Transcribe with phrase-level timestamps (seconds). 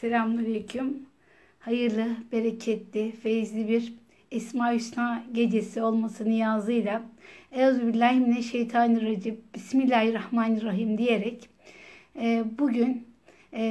[0.00, 1.06] Selamünaleyküm.
[1.58, 3.94] Hayırlı, bereketli, feyizli bir
[4.30, 7.02] Esma Hüsna gecesi olması niyazıyla
[7.52, 11.48] Euzubillahimineşşeytanirracim Bismillahirrahmanirrahim diyerek
[12.20, 13.06] e, bugün
[13.52, 13.62] e,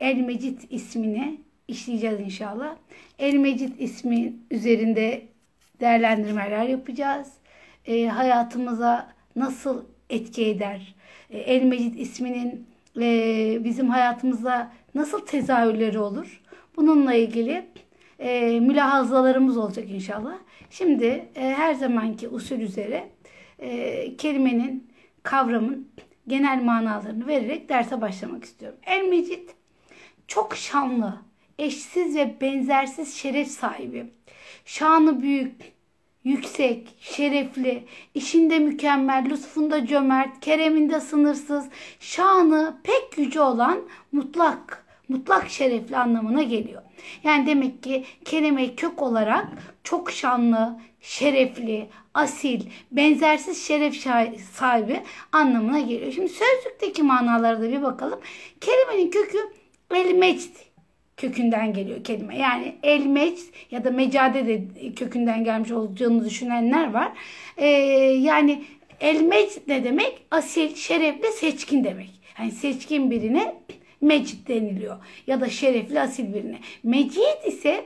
[0.00, 2.76] El Mecid ismini işleyeceğiz inşallah.
[3.18, 5.22] El Mecid ismi üzerinde
[5.80, 7.28] değerlendirmeler yapacağız.
[7.86, 10.94] E, hayatımıza nasıl etki eder?
[11.30, 16.42] E, El Mecid isminin e, bizim hayatımızda nasıl tezahürleri olur?
[16.76, 17.66] Bununla ilgili
[18.18, 20.34] e, mülahazalarımız olacak inşallah.
[20.70, 21.04] Şimdi
[21.34, 23.08] e, her zamanki usul üzere
[23.58, 24.90] e, kelimenin,
[25.22, 25.88] kavramın
[26.28, 28.78] genel manalarını vererek derse başlamak istiyorum.
[28.86, 29.48] El Mecid
[30.28, 31.16] çok şanlı,
[31.58, 34.06] eşsiz ve benzersiz şeref sahibi.
[34.64, 35.72] Şanı büyük,
[36.24, 41.64] yüksek, şerefli, işinde mükemmel, lütfunda cömert, kereminde sınırsız,
[42.00, 43.78] şanı pek yüce olan
[44.12, 46.82] mutlak, mutlak şerefli anlamına geliyor.
[47.24, 49.46] Yani demek ki kelime kök olarak
[49.84, 53.96] çok şanlı, şerefli, asil, benzersiz şeref
[54.52, 55.02] sahibi
[55.32, 56.12] anlamına geliyor.
[56.12, 58.20] Şimdi sözlükteki manalara da bir bakalım.
[58.60, 59.38] Kelimenin kökü
[59.90, 60.71] el mecd
[61.22, 62.38] kökünden geliyor kelime.
[62.38, 63.38] Yani el mec
[63.70, 64.62] ya da mecade de
[64.96, 67.12] kökünden gelmiş olacağını düşünenler var.
[67.56, 68.62] Ee, yani
[69.00, 70.22] el mec ne demek?
[70.30, 72.10] Asil, şerefli, seçkin demek.
[72.38, 73.54] Yani seçkin birine
[74.00, 74.96] mecid deniliyor.
[75.26, 76.58] Ya da şerefli, asil birine.
[76.82, 77.84] Mecid ise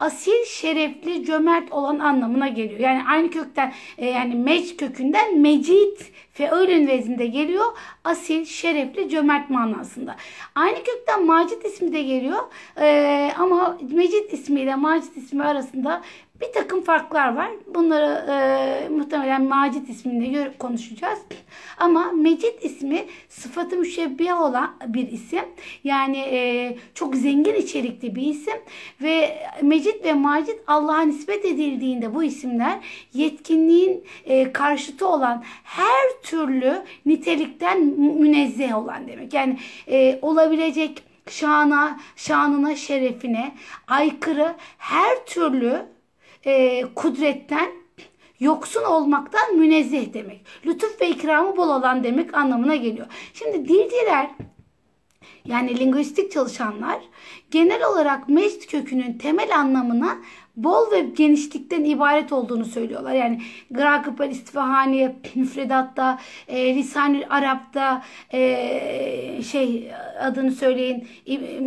[0.00, 2.80] asil, şerefli, cömert olan anlamına geliyor.
[2.80, 5.98] Yani aynı kökten e, yani mec kökünden mecid
[6.32, 7.64] feölün vezinde geliyor.
[8.04, 10.16] Asil, şerefli, cömert manasında.
[10.54, 12.40] Aynı kökten macit ismi de geliyor.
[12.80, 16.02] E, ama mecid ismiyle macit ismi arasında
[16.40, 17.50] bir takım farklar var.
[17.74, 21.18] Bunları e, muhtemelen Macit isminde konuşacağız.
[21.78, 25.44] Ama Mecid ismi sıfatı müşebbihe olan bir isim.
[25.84, 28.56] Yani e, çok zengin içerikli bir isim.
[29.02, 32.78] Ve Mecid ve Macit Allah'a nispet edildiğinde bu isimler
[33.14, 39.34] yetkinliğin e, karşıtı olan her türlü nitelikten münezzeh olan demek.
[39.34, 43.54] Yani e, olabilecek şana, şanına, şerefine
[43.88, 45.86] aykırı her türlü
[46.48, 47.70] e, kudretten
[48.40, 50.46] yoksun olmaktan münezzeh demek.
[50.66, 53.06] Lütuf ve ikramı bol olan demek anlamına geliyor.
[53.34, 54.30] Şimdi dilciler
[55.44, 56.98] yani linguistik çalışanlar
[57.50, 60.18] genel olarak mecd kökünün temel anlamına
[60.56, 63.12] bol ve genişlikten ibaret olduğunu söylüyorlar.
[63.12, 71.08] Yani Grakıpel İstifahani müfredatta, e, lisan Arap'ta e, şey adını söyleyin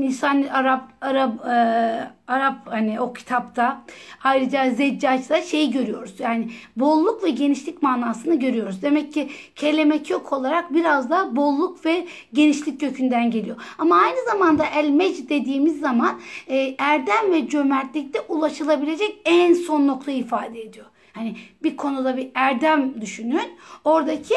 [0.01, 3.81] lisan Arap Arap e, Arap hani o kitapta
[4.23, 6.19] ayrıca Zeccac'da şey görüyoruz.
[6.19, 8.81] Yani bolluk ve genişlik manasını görüyoruz.
[8.81, 13.55] Demek ki kelime kök olarak biraz da bolluk ve genişlik kökünden geliyor.
[13.77, 20.17] Ama aynı zamanda el mec dediğimiz zaman e, erdem ve cömertlikte ulaşılabilecek en son noktayı
[20.17, 20.85] ifade ediyor.
[21.13, 23.51] Hani bir konuda bir erdem düşünün.
[23.83, 24.35] Oradaki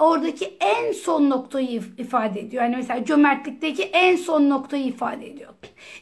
[0.00, 2.62] oradaki en son noktayı ifade ediyor.
[2.62, 5.50] Yani mesela cömertlikteki en son noktayı ifade ediyor.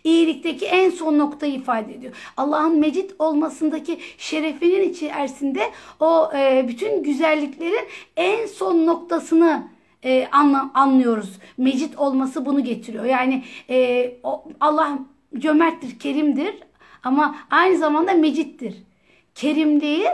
[0.04, 2.14] İyilikteki en son noktayı ifade ediyor.
[2.36, 5.60] Allah'ın mecid olmasındaki şerefinin içerisinde
[6.00, 9.68] o e, bütün güzelliklerin en son noktasını
[10.04, 11.38] e, anla, anlıyoruz.
[11.58, 13.04] Mecid olması bunu getiriyor.
[13.04, 14.98] Yani e, o, Allah
[15.38, 16.54] cömerttir, kerimdir
[17.02, 18.74] ama aynı zamanda mecittir.
[19.34, 20.06] Kerimliği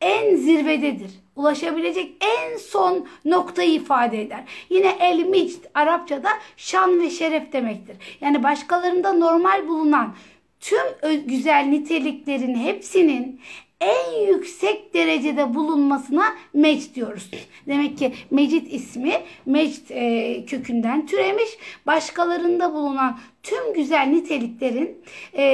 [0.00, 1.23] en zirvededir.
[1.36, 4.44] Ulaşabilecek en son noktayı ifade eder.
[4.70, 7.96] Yine el micd Arapçada şan ve şeref demektir.
[8.20, 10.14] Yani başkalarında normal bulunan
[10.60, 10.86] tüm
[11.26, 13.40] güzel niteliklerin hepsinin
[13.80, 16.24] en yüksek derecede bulunmasına
[16.54, 17.30] mecd diyoruz.
[17.66, 19.12] Demek ki mecid ismi
[19.46, 21.48] mecd e, kökünden türemiş.
[21.86, 24.98] Başkalarında bulunan tüm güzel niteliklerin
[25.36, 25.44] e,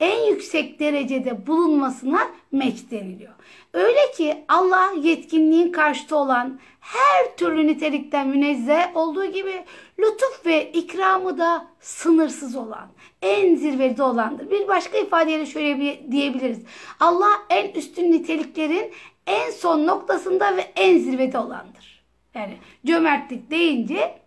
[0.00, 3.32] en yüksek derecede bulunmasına mecd deniliyor.
[3.72, 9.64] Öyle ki Allah yetkinliğin karşıtı olan her türlü nitelikten münezzeh olduğu gibi
[9.98, 12.88] lütuf ve ikramı da sınırsız olan,
[13.22, 14.50] en zirvede olandır.
[14.50, 16.58] Bir başka ifadeyle şöyle bir diyebiliriz.
[17.00, 18.92] Allah en üstün niteliklerin
[19.26, 22.04] en son noktasında ve en zirvede olandır.
[22.34, 24.18] Yani cömertlik deyince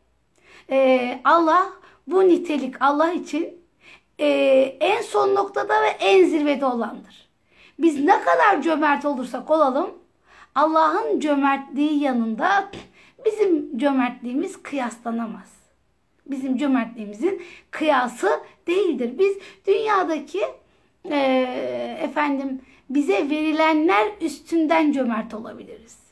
[0.69, 1.69] e, Allah
[2.07, 3.63] bu nitelik Allah için
[4.19, 4.27] e,
[4.79, 7.32] en son noktada ve en zirvede olandır.
[7.79, 9.89] Biz ne kadar cömert olursak olalım
[10.55, 12.69] Allah'ın cömertliği yanında
[13.25, 15.53] bizim cömertliğimiz kıyaslanamaz.
[16.25, 17.41] Bizim cömertliğimizin
[17.71, 19.19] kıyası değildir.
[19.19, 19.37] Biz
[19.67, 20.41] dünyadaki
[21.11, 21.17] e,
[22.01, 26.02] efendim bize verilenler üstünden cömert olabiliriz.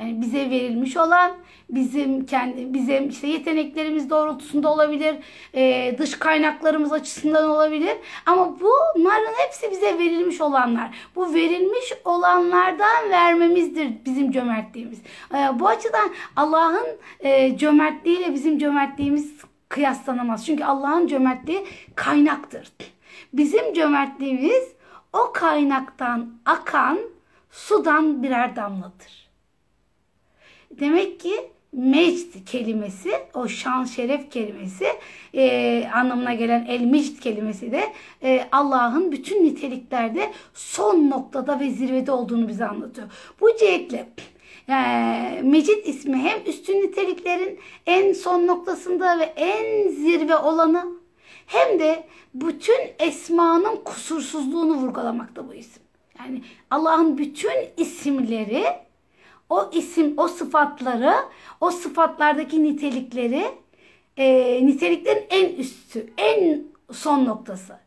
[0.00, 1.32] Yani bize verilmiş olan
[1.70, 5.16] bizim kendi bizim işte yeteneklerimiz doğrultusunda olabilir,
[5.54, 7.96] e, dış kaynaklarımız açısından olabilir.
[8.26, 10.90] Ama bunların hepsi bize verilmiş olanlar.
[11.16, 14.98] Bu verilmiş olanlardan vermemizdir bizim cömertliğimiz.
[15.34, 16.86] E, bu açıdan Allah'ın
[17.20, 19.34] e, cömertliğiyle bizim cömertliğimiz
[19.68, 20.46] kıyaslanamaz.
[20.46, 22.72] Çünkü Allah'ın cömertliği kaynaktır.
[23.32, 24.72] Bizim cömertliğimiz
[25.12, 26.98] o kaynaktan akan
[27.50, 29.27] sudan birer damladır.
[30.80, 31.32] Demek ki
[31.72, 34.86] mecd kelimesi, o şan şeref kelimesi
[35.34, 37.84] e, anlamına gelen el mecd kelimesi de
[38.22, 43.08] e, Allah'ın bütün niteliklerde son noktada ve zirvede olduğunu bize anlatıyor.
[43.40, 44.08] Bu cihetle
[44.68, 44.74] e,
[45.42, 50.86] Mecid ismi hem üstün niteliklerin en son noktasında ve en zirve olanı
[51.46, 52.04] hem de
[52.34, 55.82] bütün esmanın kusursuzluğunu vurgulamakta bu isim.
[56.18, 58.64] Yani Allah'ın bütün isimleri
[59.48, 61.14] o isim, o sıfatları,
[61.60, 63.46] o sıfatlardaki nitelikleri
[64.16, 66.62] e, niteliklerin en üstü, en
[66.92, 67.78] son noktası.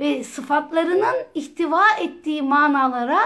[0.00, 3.20] Ve sıfatlarının ihtiva ettiği manalara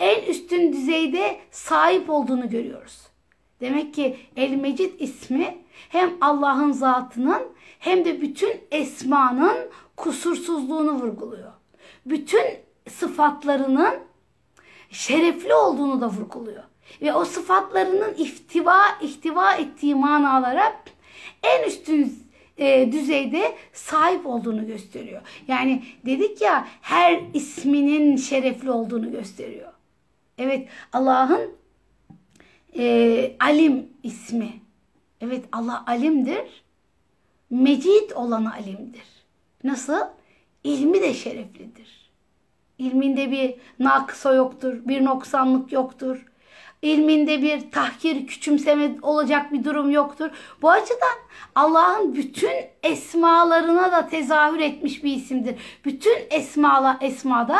[0.00, 2.98] en üstün düzeyde sahip olduğunu görüyoruz.
[3.60, 5.58] Demek ki El Mecid ismi
[5.88, 7.42] hem Allah'ın zatının
[7.78, 9.56] hem de bütün esmanın
[9.96, 11.52] kusursuzluğunu vurguluyor.
[12.06, 12.44] Bütün
[12.90, 13.94] sıfatlarının
[14.90, 16.62] şerefli olduğunu da vurguluyor.
[17.02, 20.82] Ve o sıfatlarının ihtiva, ihtiva ettiği manalara
[21.42, 22.24] en üstün
[22.58, 25.22] e, düzeyde sahip olduğunu gösteriyor.
[25.48, 29.72] Yani dedik ya her isminin şerefli olduğunu gösteriyor.
[30.38, 31.50] Evet Allah'ın
[32.78, 34.52] e, Alim ismi.
[35.20, 36.64] Evet Allah alimdir.
[37.50, 39.06] Mecid olan alimdir.
[39.64, 40.00] Nasıl?
[40.64, 42.10] İlmi de şereflidir.
[42.78, 46.26] İlminde bir nakısa yoktur, bir noksanlık yoktur.
[46.84, 50.30] İlminde bir tahkir, küçümseme olacak bir durum yoktur.
[50.62, 51.18] Bu açıdan
[51.54, 52.52] Allah'ın bütün
[52.82, 55.54] esmalarına da tezahür etmiş bir isimdir.
[55.84, 57.58] Bütün esmala, esmada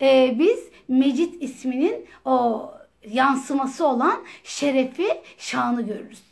[0.00, 0.58] e, biz
[0.88, 2.70] Mecid isminin o
[3.10, 5.08] yansıması olan şerefi,
[5.38, 6.22] şanı görürüz.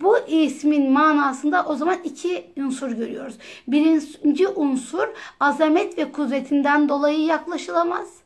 [0.00, 3.38] Bu ismin manasında o zaman iki unsur görüyoruz.
[3.68, 5.08] Birinci unsur
[5.40, 8.17] azamet ve kudretinden dolayı yaklaşılamaz.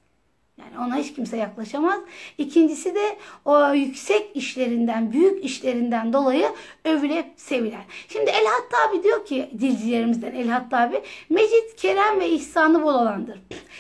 [0.65, 2.01] Yani ona hiç kimse yaklaşamaz.
[2.39, 6.47] İkincisi de o yüksek işlerinden, büyük işlerinden dolayı
[6.85, 7.85] övülüp sevilen.
[8.09, 13.39] Şimdi El Hattabi diyor ki dilcilerimizden El Hattabi Mecid, Kerem ve ihsanı bol olandır.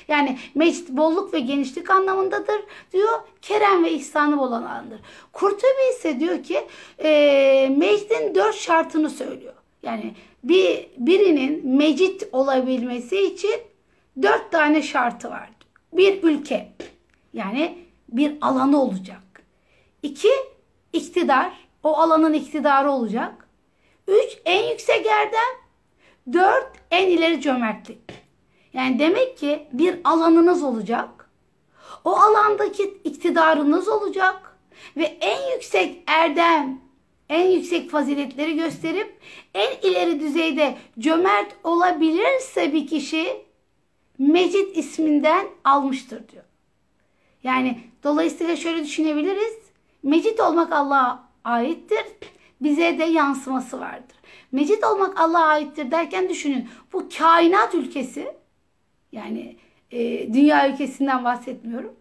[0.09, 2.61] Yani mecid bolluk ve genişlik anlamındadır
[2.93, 3.21] diyor.
[3.43, 5.01] Kerem ve ihsanı bol olandır.
[5.33, 6.61] Kurtubi ise diyor ki
[7.05, 9.55] e, mecidin dört şartını söylüyor.
[9.83, 10.15] Yani
[10.45, 13.61] bir birinin mecid olabilmesi için
[14.23, 15.49] dört tane şartı var
[15.93, 16.73] bir ülke
[17.33, 17.79] yani
[18.09, 19.23] bir alanı olacak.
[20.03, 20.33] İki,
[20.93, 21.53] iktidar.
[21.83, 23.49] O alanın iktidarı olacak.
[24.09, 25.57] Üç, en yüksek yerden.
[26.33, 27.99] Dört, en ileri cömertlik.
[28.73, 31.31] Yani demek ki bir alanınız olacak.
[32.05, 34.59] O alandaki iktidarınız olacak.
[34.97, 36.81] Ve en yüksek erdem,
[37.29, 39.19] en yüksek faziletleri gösterip
[39.55, 43.45] en ileri düzeyde cömert olabilirse bir kişi
[44.23, 46.45] Mecid isminden almıştır diyor.
[47.43, 49.59] Yani dolayısıyla şöyle düşünebiliriz.
[50.03, 52.05] Mecid olmak Allah'a aittir.
[52.61, 54.17] Bize de yansıması vardır.
[54.53, 56.69] Mecid olmak Allah'a aittir derken düşünün.
[56.93, 58.37] Bu kainat ülkesi
[59.13, 59.57] yani
[59.91, 61.97] e, dünya ülkesinden bahsetmiyorum.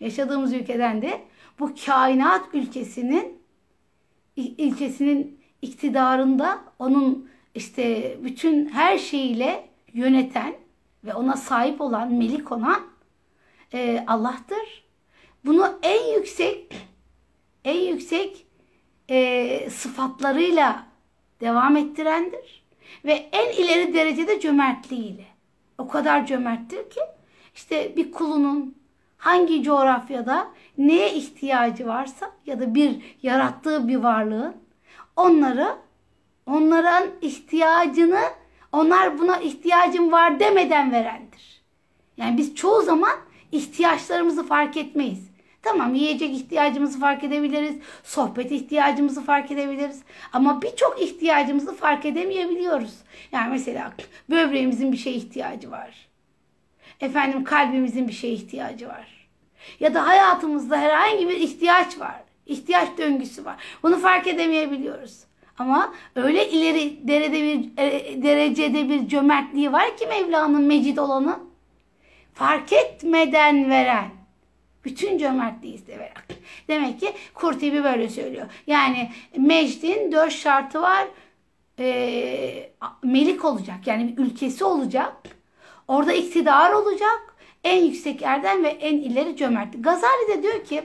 [0.00, 1.20] Yaşadığımız ülkeden de
[1.58, 3.38] bu kainat ülkesinin
[4.36, 10.59] ilkesinin iktidarında onun işte bütün her şeyiyle yöneten
[11.04, 12.80] ve ona sahip olan, melik olan
[13.72, 14.84] e, Allah'tır.
[15.44, 16.74] Bunu en yüksek
[17.64, 18.46] en yüksek
[19.10, 20.86] e, sıfatlarıyla
[21.40, 22.64] devam ettirendir.
[23.04, 25.24] Ve en ileri derecede cömertliğiyle.
[25.78, 27.00] O kadar cömerttir ki
[27.54, 28.74] işte bir kulunun
[29.18, 34.56] hangi coğrafyada neye ihtiyacı varsa ya da bir yarattığı bir varlığın
[35.16, 35.76] onları
[36.46, 38.20] onların ihtiyacını
[38.72, 41.62] onlar buna ihtiyacım var demeden verendir.
[42.16, 43.16] Yani biz çoğu zaman
[43.52, 45.30] ihtiyaçlarımızı fark etmeyiz.
[45.62, 47.76] Tamam yiyecek ihtiyacımızı fark edebiliriz.
[48.04, 50.02] Sohbet ihtiyacımızı fark edebiliriz.
[50.32, 52.94] Ama birçok ihtiyacımızı fark edemeyebiliyoruz.
[53.32, 53.92] Yani mesela
[54.30, 56.08] böbreğimizin bir şeye ihtiyacı var.
[57.00, 59.28] Efendim kalbimizin bir şeye ihtiyacı var.
[59.80, 62.22] Ya da hayatımızda herhangi bir ihtiyaç var.
[62.46, 63.56] İhtiyaç döngüsü var.
[63.82, 65.29] Bunu fark edemeyebiliyoruz.
[65.60, 71.38] Ama öyle ileri derecede bir, e, derecede bir cömertliği var ki Mevla'nın mecid olanı.
[72.34, 74.08] Fark etmeden veren.
[74.84, 76.12] Bütün cömertliği severek.
[76.68, 78.46] Demek ki Kurtubi böyle söylüyor.
[78.66, 81.06] Yani mecdin dört şartı var.
[81.78, 82.70] Ee,
[83.02, 83.86] melik olacak.
[83.86, 85.16] Yani bir ülkesi olacak.
[85.88, 87.29] Orada iktidar olacak.
[87.64, 89.84] En yüksek yerden ve en ileri cömertlik.
[89.84, 90.82] Gazali de diyor ki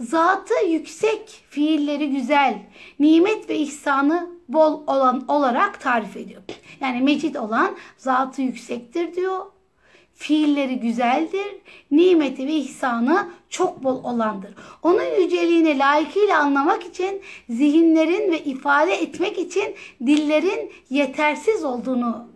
[0.00, 2.58] zatı yüksek, fiilleri güzel,
[2.98, 6.42] nimet ve ihsanı bol olan olarak tarif ediyor.
[6.80, 9.46] Yani mecid olan zatı yüksektir diyor
[10.14, 11.56] fiilleri güzeldir,
[11.90, 14.54] nimeti ve ihsanı çok bol olandır.
[14.82, 19.74] Onun yüceliğini layıkıyla anlamak için zihinlerin ve ifade etmek için
[20.06, 22.31] dillerin yetersiz olduğunu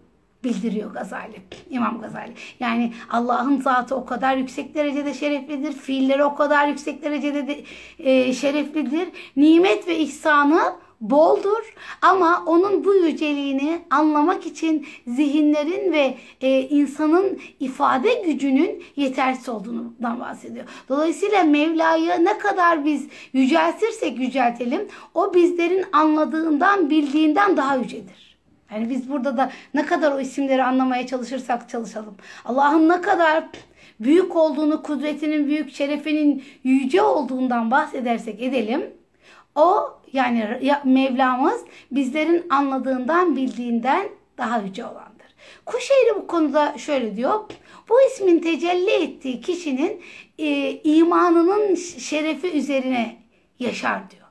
[0.47, 2.33] bildiriyor Gazali, İmam Gazali.
[2.61, 7.65] Yani Allah'ın zatı o kadar yüksek derecede şereflidir, fiilleri o kadar yüksek derecede de,
[7.99, 9.09] e, şereflidir.
[9.37, 10.61] Nimet ve ihsanı
[11.01, 20.21] boldur ama onun bu yüceliğini anlamak için zihinlerin ve e, insanın ifade gücünün yetersiz olduğundan
[20.21, 20.65] bahsediyor.
[20.89, 28.26] Dolayısıyla Mevla'yı ne kadar biz yüceltirsek yüceltelim o bizlerin anladığından bildiğinden daha yücedir.
[28.73, 32.17] Yani biz burada da ne kadar o isimleri anlamaya çalışırsak çalışalım.
[32.45, 33.45] Allah'ın ne kadar
[34.01, 38.91] büyük olduğunu, kudretinin büyük, şerefinin yüce olduğundan bahsedersek edelim.
[39.55, 44.09] O yani Mevlamız bizlerin anladığından, bildiğinden
[44.39, 45.27] daha yüce olandır.
[45.67, 47.41] Kuşeyri bu konuda şöyle diyor.
[47.89, 50.03] Bu ismin tecelli ettiği kişinin
[50.39, 53.17] e, imanının şerefi üzerine
[53.59, 54.27] yaşar diyor.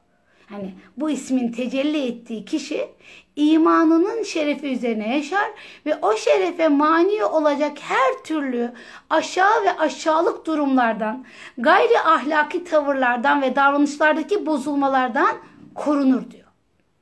[0.50, 2.88] Hani bu ismin tecelli ettiği kişi
[3.36, 5.52] imanının şerefi üzerine yaşar
[5.86, 8.72] ve o şerefe mani olacak her türlü
[9.10, 11.26] aşağı ve aşağılık durumlardan,
[11.58, 15.38] gayri ahlaki tavırlardan ve davranışlardaki bozulmalardan
[15.76, 16.46] korunur diyor.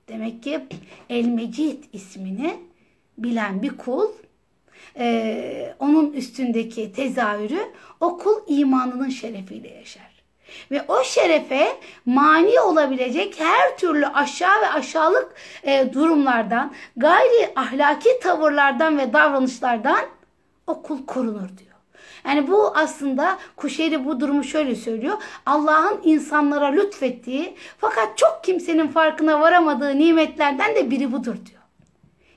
[0.08, 0.60] Demek ki
[1.10, 2.58] El Mecid ismini
[3.18, 4.08] bilen bir kul
[4.98, 7.60] e, onun üstündeki tezahürü
[8.00, 10.13] o kul imanının şerefiyle yaşar.
[10.72, 15.34] Ve o şerefe mani olabilecek her türlü aşağı ve aşağılık
[15.64, 20.06] e, durumlardan, gayri ahlaki tavırlardan ve davranışlardan
[20.68, 21.74] o kul korunur diyor.
[22.26, 25.18] Yani bu aslında Kuşeyri bu durumu şöyle söylüyor.
[25.46, 31.62] Allah'ın insanlara lütfettiği fakat çok kimsenin farkına varamadığı nimetlerden de biri budur diyor.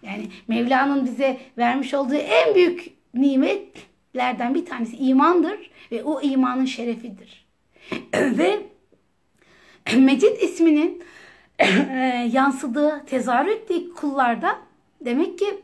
[0.03, 7.46] Yani Mevla'nın bize vermiş olduğu en büyük nimetlerden bir tanesi imandır ve o imanın şerefidir.
[8.15, 8.67] Ve
[9.97, 11.03] Mecid isminin
[12.33, 13.59] yansıdığı, tezahür
[13.97, 14.59] kullarda
[15.01, 15.63] demek ki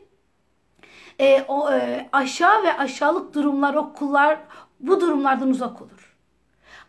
[1.19, 4.39] e, o e, aşağı ve aşağılık durumlar o kullar
[4.79, 6.15] bu durumlardan uzak olur.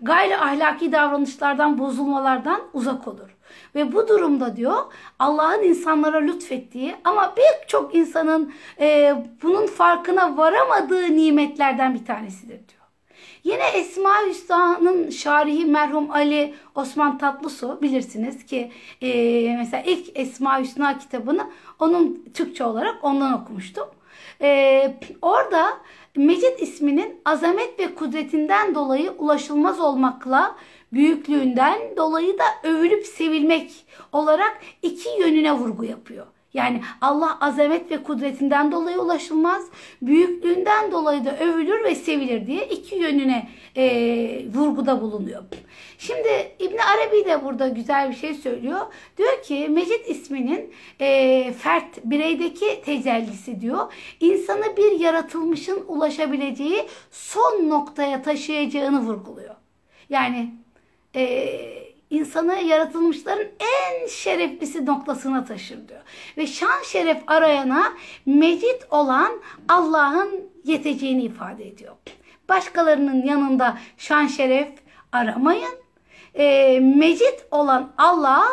[0.00, 3.36] Gayri ahlaki davranışlardan, bozulmalardan uzak olur.
[3.74, 4.76] Ve bu durumda diyor
[5.18, 12.83] Allah'ın insanlara lütfettiği ama birçok insanın e, bunun farkına varamadığı nimetlerden bir tanesidir diyor.
[13.44, 18.72] Yine Esma Hüsna'nın şarihi merhum Ali Osman Tatlısu bilirsiniz ki
[19.02, 19.08] e,
[19.58, 23.84] mesela ilk Esma Hüsna kitabını onun Türkçe olarak ondan okumuştum.
[24.42, 25.78] E, orada
[26.16, 30.56] Mecid isminin azamet ve kudretinden dolayı ulaşılmaz olmakla
[30.92, 36.26] büyüklüğünden dolayı da övülüp sevilmek olarak iki yönüne vurgu yapıyor.
[36.54, 39.64] Yani Allah azamet ve kudretinden dolayı ulaşılmaz,
[40.02, 43.84] büyüklüğünden dolayı da övülür ve sevilir diye iki yönüne e,
[44.54, 45.42] vurguda bulunuyor.
[45.98, 48.80] Şimdi İbn Arabi de burada güzel bir şey söylüyor.
[49.18, 53.92] Diyor ki Mecid isminin e, fert bireydeki tecellisi diyor.
[54.20, 59.54] İnsanı bir yaratılmışın ulaşabileceği son noktaya taşıyacağını vurguluyor.
[60.08, 60.54] Yani
[61.14, 66.00] eee insanı yaratılmışların en şereflisi noktasına taşır diyor.
[66.36, 67.92] Ve şan şeref arayana
[68.26, 69.32] mecid olan
[69.68, 71.94] Allah'ın yeteceğini ifade ediyor.
[72.48, 74.68] Başkalarının yanında şan şeref
[75.12, 75.74] aramayın.
[76.34, 78.44] E, mecid olan Allah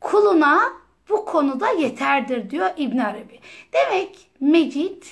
[0.00, 0.60] kuluna
[1.08, 3.40] bu konuda yeterdir diyor İbn Arabi.
[3.72, 5.02] Demek mecid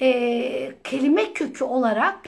[0.00, 2.18] e, kelime kökü olarak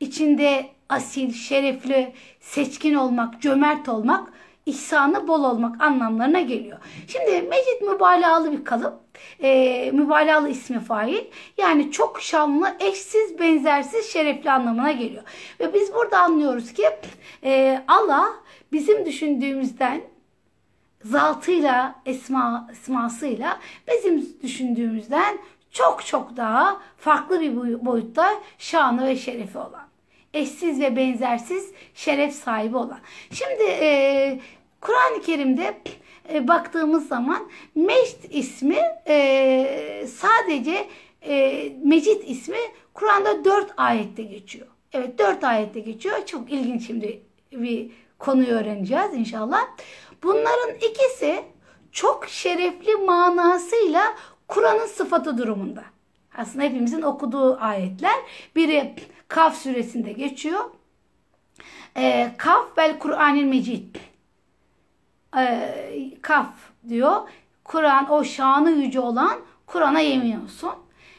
[0.00, 4.32] içinde asil, şerefli, seçkin olmak, cömert olmak
[4.70, 6.78] ihsanı bol olmak anlamlarına geliyor.
[7.08, 9.00] Şimdi mecid mübalağalı bir kalıp.
[9.42, 11.24] E, mübalağalı ismi fail.
[11.58, 15.22] Yani çok şanlı, eşsiz, benzersiz, şerefli anlamına geliyor.
[15.60, 16.82] Ve biz burada anlıyoruz ki
[17.44, 18.28] e, Allah
[18.72, 20.00] bizim düşündüğümüzden
[21.04, 25.38] zatıyla, esma, esmasıyla bizim düşündüğümüzden
[25.70, 29.90] çok çok daha farklı bir boyutta şanı ve şerefi olan
[30.34, 32.98] eşsiz ve benzersiz şeref sahibi olan.
[33.30, 34.40] Şimdi e,
[34.80, 35.80] Kur'an-ı Kerim'de
[36.32, 40.88] e, baktığımız zaman Mecd ismi e, sadece
[41.22, 42.58] e, Mecid ismi
[42.94, 44.66] Kur'an'da dört ayette geçiyor.
[44.92, 46.26] Evet dört ayette geçiyor.
[46.26, 47.22] Çok ilginç şimdi
[47.52, 49.60] bir konuyu öğreneceğiz inşallah.
[50.22, 51.42] Bunların ikisi
[51.92, 54.14] çok şerefli manasıyla
[54.48, 55.84] Kur'an'ın sıfatı durumunda.
[56.36, 58.16] Aslında hepimizin okuduğu ayetler.
[58.56, 58.94] Biri
[59.28, 60.60] Kaf suresinde geçiyor.
[61.96, 63.96] E, Kaf vel Kur'anil Mecid.
[65.36, 65.74] E,
[66.22, 66.54] kaf
[66.88, 67.28] diyor.
[67.64, 70.70] Kur'an o şanı yüce olan Kur'an'a yemin olsun.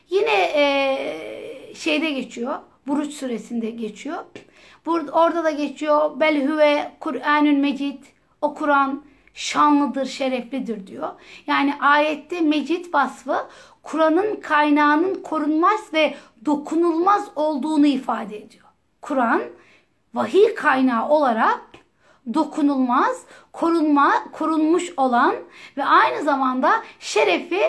[0.10, 2.60] Yine e, şeyde geçiyor.
[2.88, 4.18] Buruç suresinde geçiyor.
[4.86, 6.20] Burada, orada da geçiyor.
[6.20, 8.04] Bel huve Kur'anül Mecid.
[8.42, 9.04] O Kur'an
[9.34, 11.10] şanlıdır, şereflidir diyor.
[11.48, 13.48] Yani ayette mecid vasfı
[13.84, 16.16] Kur'an'ın kaynağının korunmaz ve
[16.46, 18.66] dokunulmaz olduğunu ifade ediyor.
[19.02, 19.42] Kur'an
[20.14, 21.62] vahiy kaynağı olarak
[22.34, 25.36] dokunulmaz, korunma, korunmuş olan
[25.78, 27.62] ve aynı zamanda şerefi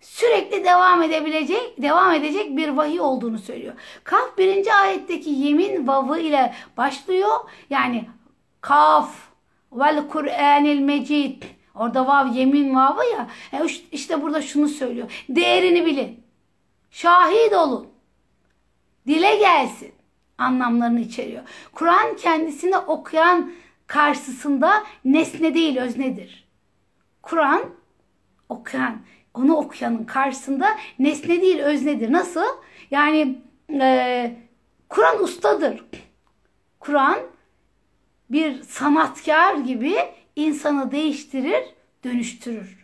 [0.00, 3.74] sürekli devam edebilecek, devam edecek bir vahiy olduğunu söylüyor.
[4.04, 7.30] Kaf birinci ayetteki yemin vavı ile başlıyor.
[7.70, 8.08] Yani
[8.60, 9.14] kaf
[9.72, 11.42] vel Kur'anil mecid.
[11.74, 13.28] Orada vav yemin vavı ya.
[13.52, 15.24] E işte burada şunu söylüyor.
[15.28, 16.22] Değerini bilin.
[16.90, 17.88] Şahit olun.
[19.06, 19.92] Dile gelsin
[20.38, 21.42] anlamlarını içeriyor.
[21.72, 23.52] Kur'an kendisini okuyan
[23.86, 26.48] karşısında nesne değil öznedir.
[27.22, 27.62] Kur'an
[28.48, 28.96] okuyan,
[29.34, 32.12] onu okuyanın karşısında nesne değil öznedir.
[32.12, 32.44] Nasıl?
[32.90, 33.38] Yani
[33.80, 34.36] e,
[34.88, 35.84] Kur'an ustadır.
[36.80, 37.18] Kur'an
[38.30, 39.96] bir sanatkar gibi
[40.36, 41.64] insanı değiştirir,
[42.04, 42.82] dönüştürür.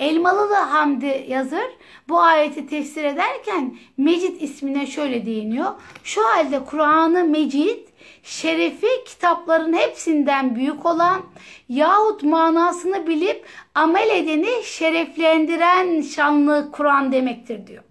[0.00, 1.66] Elmalılı Hamdi yazır
[2.08, 5.70] bu ayeti tefsir ederken Mecid ismine şöyle değiniyor.
[6.04, 7.89] Şu halde Kur'an-ı Mecid
[8.22, 11.22] şerefi kitapların hepsinden büyük olan
[11.68, 17.82] yahut manasını bilip amel edeni şereflendiren şanlı Kur'an demektir diyor.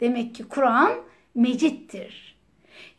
[0.00, 0.92] Demek ki Kur'an
[1.34, 2.36] mecittir.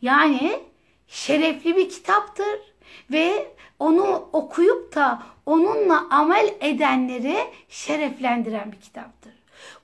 [0.02, 0.60] Yani
[1.08, 2.74] şerefli bir kitaptır
[3.12, 7.36] ve onu okuyup da onunla amel edenleri
[7.68, 9.32] şereflendiren bir kitaptır.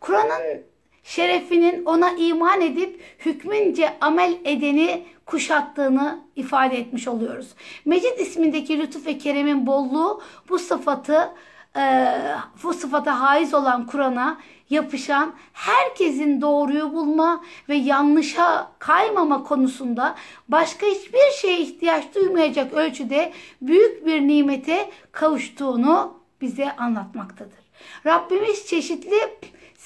[0.01, 0.65] Kur'an'ın
[1.05, 7.55] şerefinin ona iman edip hükmünce amel edeni kuşattığını ifade etmiş oluyoruz.
[7.85, 11.31] Mecid ismindeki lütuf ve keremin bolluğu bu sıfatı
[11.77, 12.07] e,
[12.63, 14.39] bu sıfata haiz olan Kur'an'a
[14.71, 20.15] yapışan herkesin doğruyu bulma ve yanlışa kaymama konusunda
[20.49, 27.65] başka hiçbir şeye ihtiyaç duymayacak ölçüde büyük bir nimete kavuştuğunu bize anlatmaktadır.
[28.07, 29.17] Rabbimiz çeşitli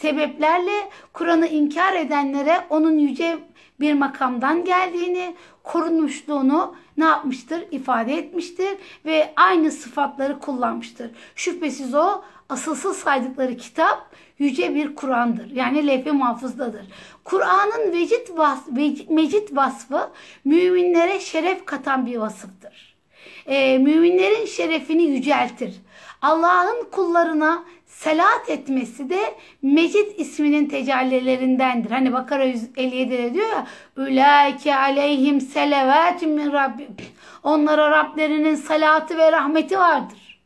[0.01, 3.39] sebeplerle Kur'an'ı inkar edenlere onun yüce
[3.81, 7.65] bir makamdan geldiğini, korunmuşluğunu ne yapmıştır?
[7.71, 11.11] ifade etmiştir ve aynı sıfatları kullanmıştır.
[11.35, 15.51] Şüphesiz o asılsız saydıkları kitap yüce bir Kur'an'dır.
[15.51, 16.87] Yani levh-i mahfuzdadır.
[17.25, 18.61] Kur'an'ın vecid vas
[19.09, 20.11] mecid vasfı
[20.45, 22.99] müminlere şeref katan bir vasıftır.
[23.47, 25.75] Ee, müminlerin şerefini yüceltir.
[26.23, 31.91] Allah'ın kullarına selat etmesi de Mecid isminin tecellilerindendir.
[31.91, 36.97] Hani Bakara 157'de diyor ya Ülaike aleyhim selevatun min Rabbim.
[37.43, 40.41] Onlara Rablerinin salatı ve rahmeti vardır.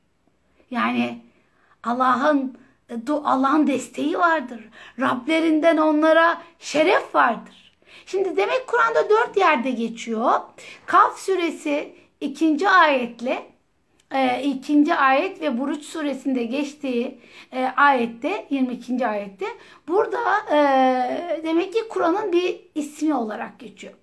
[0.71, 1.19] Yani
[1.83, 2.59] Allah'ın
[3.25, 4.61] Allah'ın desteği vardır.
[5.01, 7.73] Rablerinden onlara şeref vardır.
[8.07, 10.33] Şimdi demek Kur'an'da dört yerde geçiyor.
[10.87, 13.52] Kaf suresi ikinci ayetle
[14.15, 17.19] e, ikinci ayet ve Buruç suresinde geçtiği
[17.53, 19.07] e, ayette 22.
[19.07, 19.47] ayette
[19.89, 20.21] burada
[20.53, 20.57] e,
[21.45, 23.95] demek ki Kur'an'ın bir ismi olarak geçiyor.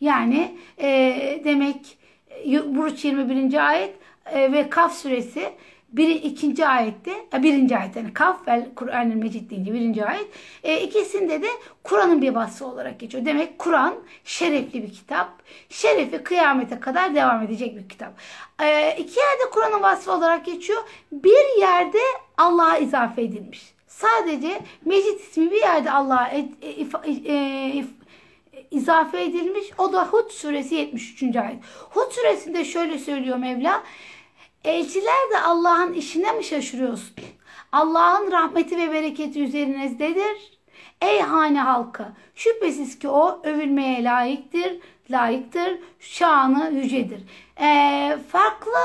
[0.00, 1.98] Yani e, demek
[2.66, 3.68] Buruç 21.
[3.68, 3.94] ayet
[4.32, 5.52] e, ve Kaf suresi
[5.96, 10.26] bir, ikinci ayette, e, birinci ayet yani Kaf ve Kur'an-ı Mecid deyince birinci ayet.
[10.64, 11.48] E, ikisinde de
[11.82, 13.24] Kur'an'ın bir vasfı olarak geçiyor.
[13.24, 15.28] Demek Kur'an şerefli bir kitap.
[15.68, 18.12] Şerefi kıyamete kadar devam edecek bir kitap.
[18.62, 20.82] E, iki yerde Kur'an'ın vasfı olarak geçiyor.
[21.12, 21.98] Bir yerde
[22.38, 23.76] Allah'a izafe edilmiş.
[23.86, 27.84] Sadece Mecid ismi bir yerde Allah'a e, e, e,
[28.70, 29.66] izafe edilmiş.
[29.78, 31.36] O da Hud suresi 73.
[31.36, 31.58] ayet.
[31.90, 33.82] Hud suresinde şöyle söylüyor Mevla.
[34.66, 37.14] Elçiler de Allah'ın işine mi şaşırıyorsun?
[37.72, 40.58] Allah'ın rahmeti ve bereketi üzerinizdedir.
[41.02, 44.72] Ey hane halkı şüphesiz ki o övülmeye layıktır,
[45.10, 47.20] layıktır, şanı yücedir.
[47.60, 48.78] Ee, farklı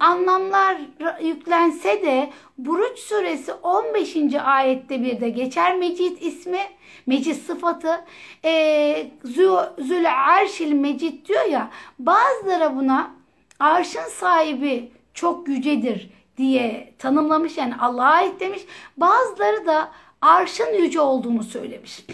[0.00, 0.76] anlamlar
[1.22, 4.16] yüklense de Buruç suresi 15.
[4.44, 6.60] ayette bir de geçer Mecid ismi,
[7.06, 8.04] Mecid sıfatı.
[8.44, 9.10] Ee,
[9.78, 13.10] Zül Arşil Mecid diyor ya bazıları buna
[13.60, 18.62] arşın sahibi çok yücedir diye tanımlamış yani Allah'a ait demiş.
[18.96, 19.88] Bazıları da
[20.20, 22.06] arşın yüce olduğunu söylemiş.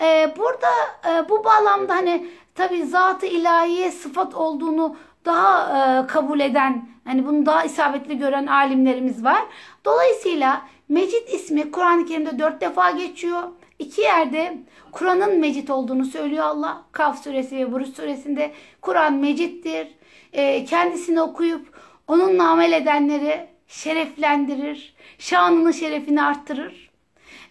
[0.00, 0.70] Ee, burada
[1.08, 5.58] e, bu bağlamda hani tabi zatı ilahiye sıfat olduğunu daha
[6.02, 9.42] e, kabul eden, hani bunu daha isabetli gören alimlerimiz var.
[9.84, 13.42] Dolayısıyla Mecid ismi Kur'an-ı Kerim'de dört defa geçiyor.
[13.78, 14.58] İki yerde
[14.92, 16.82] Kur'an'ın Mecid olduğunu söylüyor Allah.
[16.92, 19.88] Kaf suresi ve Buruş suresinde Kur'an Mecid'dir.
[20.32, 21.74] E, kendisini okuyup
[22.08, 24.94] onunla amel edenleri şereflendirir.
[25.18, 26.90] Şanını şerefini arttırır.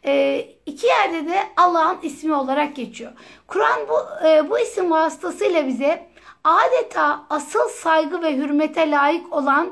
[0.06, 3.12] E, iki yerde de Allah'ın ismi olarak geçiyor.
[3.48, 6.08] Kur'an bu, e, bu isim vasıtasıyla bize
[6.44, 9.72] adeta asıl saygı ve hürmete layık olan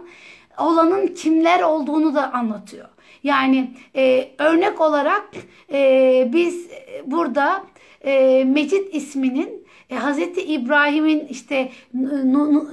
[0.57, 2.87] olanın kimler olduğunu da anlatıyor.
[3.23, 5.29] Yani e, örnek olarak
[5.71, 6.67] e, biz
[7.05, 7.63] burada
[8.05, 9.60] e, Mecid isminin
[9.91, 10.17] e, Hz.
[10.37, 11.71] İbrahim'in işte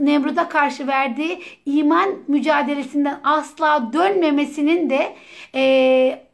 [0.01, 5.17] Nemrut'a karşı verdiği iman mücadelesinden asla dönmemesinin de
[5.55, 6.25] e,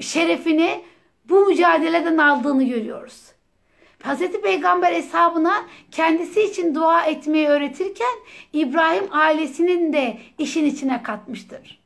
[0.00, 0.80] şerefini
[1.24, 3.28] bu mücadeleden aldığını görüyoruz.
[4.04, 4.40] Hz.
[4.42, 5.54] Peygamber hesabına
[5.90, 8.16] kendisi için dua etmeyi öğretirken
[8.52, 11.80] İbrahim ailesinin de işin içine katmıştır.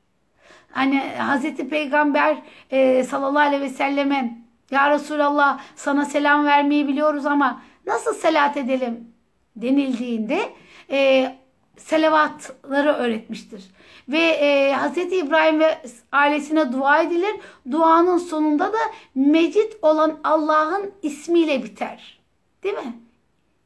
[0.70, 1.68] Hani Hz.
[1.70, 2.36] Peygamber
[2.70, 4.38] e, sallallahu aleyhi ve selleme
[4.70, 9.12] ya Resulallah sana selam vermeyi biliyoruz ama nasıl selat edelim
[9.56, 10.52] denildiğinde
[10.90, 11.32] e,
[11.76, 13.64] selavatları öğretmiştir.
[14.08, 14.98] Ve e, Hz.
[14.98, 15.78] İbrahim ve
[16.12, 17.34] ailesine dua edilir.
[17.70, 18.78] Duanın sonunda da
[19.14, 22.20] Mecid olan Allah'ın ismiyle biter.
[22.62, 22.98] Değil mi?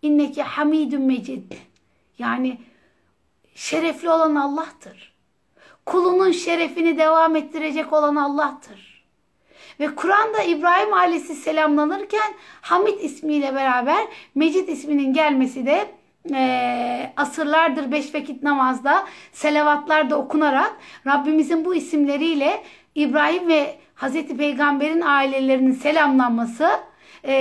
[0.02, 1.52] İnneki hamidun mecid.
[2.18, 2.60] Yani
[3.54, 5.16] şerefli olan Allah'tır.
[5.86, 8.85] Kulunun şerefini devam ettirecek olan Allah'tır.
[9.80, 15.86] Ve Kur'an'da İbrahim ailesi selamlanırken Hamid ismiyle beraber Mecid isminin gelmesi de
[16.34, 20.72] e, asırlardır beş vakit namazda selavatlarda okunarak
[21.06, 22.62] Rabbimizin bu isimleriyle
[22.94, 26.70] İbrahim ve Hazreti Peygamber'in ailelerinin selamlanması
[27.24, 27.34] e,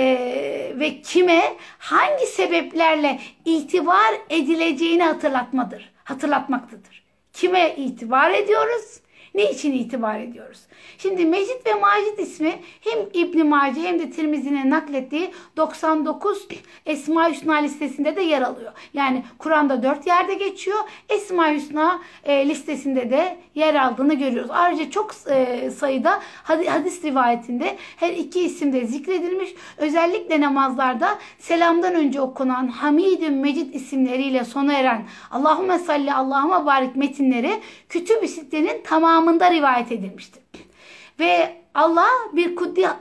[0.74, 1.42] ve kime
[1.78, 7.06] hangi sebeplerle itibar edileceğini hatırlatmadır, hatırlatmaktadır.
[7.32, 9.00] Kime itibar ediyoruz?
[9.36, 10.60] Ne için itibar ediyoruz?
[10.98, 16.48] Şimdi Mecid ve Macid ismi hem İbn Mace hem de Tirmizi'nin naklettiği 99
[16.86, 18.72] Esma Hüsna listesinde de yer alıyor.
[18.94, 20.78] Yani Kur'an'da 4 yerde geçiyor.
[21.08, 24.50] Esma Hüsna e, listesinde de yer aldığını görüyoruz.
[24.50, 29.50] Ayrıca çok e, sayıda hadis rivayetinde her iki isim de zikredilmiş.
[29.76, 37.60] Özellikle namazlarda selamdan önce okunan Hamidün Mecid isimleriyle sona eren Allahümme salli Allahümme barik metinleri
[37.88, 38.82] kütüb-i sittenin
[39.26, 40.42] tamamında rivayet edilmiştir.
[41.20, 42.56] Ve Allah bir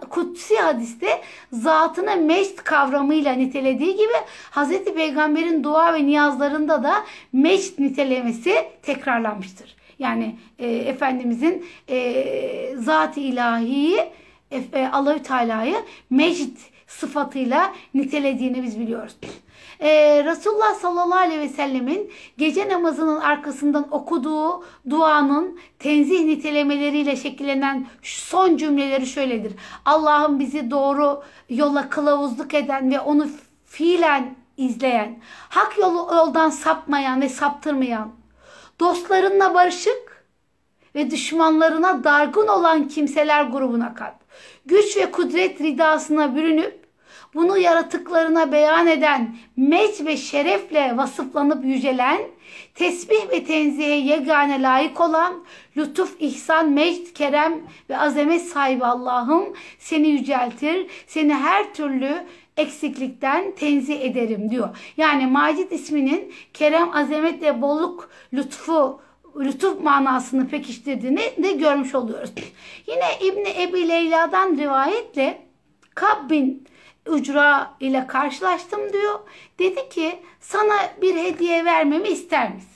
[0.10, 4.14] kutsi hadiste zatını mecd kavramıyla nitelediği gibi
[4.52, 4.94] Hz.
[4.96, 9.76] Peygamber'in dua ve niyazlarında da mecd nitelemesi tekrarlanmıştır.
[10.00, 14.00] Yani e, Efendimizin e, zat-ı ilahiyi
[14.52, 15.78] e, Allahü Teala'yı
[16.10, 16.58] mecd
[16.88, 19.16] sıfatıyla nitelediğini biz biliyoruz
[19.80, 28.58] e, Resulullah sallallahu aleyhi ve sellemin gece namazının arkasından okuduğu duanın tenzih nitelemeleriyle şekillenen son
[28.58, 29.54] cümleleri şöyledir.
[29.86, 33.28] Allah'ım bizi doğru yola kılavuzluk eden ve onu
[33.66, 38.12] fiilen izleyen, hak yolu yoldan sapmayan ve saptırmayan,
[38.80, 40.26] dostlarınla barışık
[40.96, 44.16] ve düşmanlarına dargın olan kimseler grubuna kat.
[44.66, 46.85] Güç ve kudret ridasına bürünüp
[47.36, 52.22] bunu yaratıklarına beyan eden, meç ve şerefle vasıflanıp yücelen,
[52.76, 55.44] tesbih ve tenzihe yegane layık olan,
[55.78, 57.54] lütuf, ihsan, mecd, kerem
[57.90, 59.44] ve azamet sahibi Allah'ım
[59.80, 62.26] seni yüceltir, seni her türlü
[62.58, 64.78] eksiklikten tenzih ederim diyor.
[64.98, 69.02] Yani Macit isminin kerem, azamet ve bolluk, lütfu,
[69.40, 72.32] lütuf manasını pekiştirdiğini de görmüş oluyoruz.
[72.88, 75.42] Yine İbni Ebi Leyla'dan rivayetle
[75.96, 76.68] Kab bin
[77.08, 79.20] Ucra ile karşılaştım diyor.
[79.60, 82.70] Dedi ki sana bir hediye vermemi ister misin?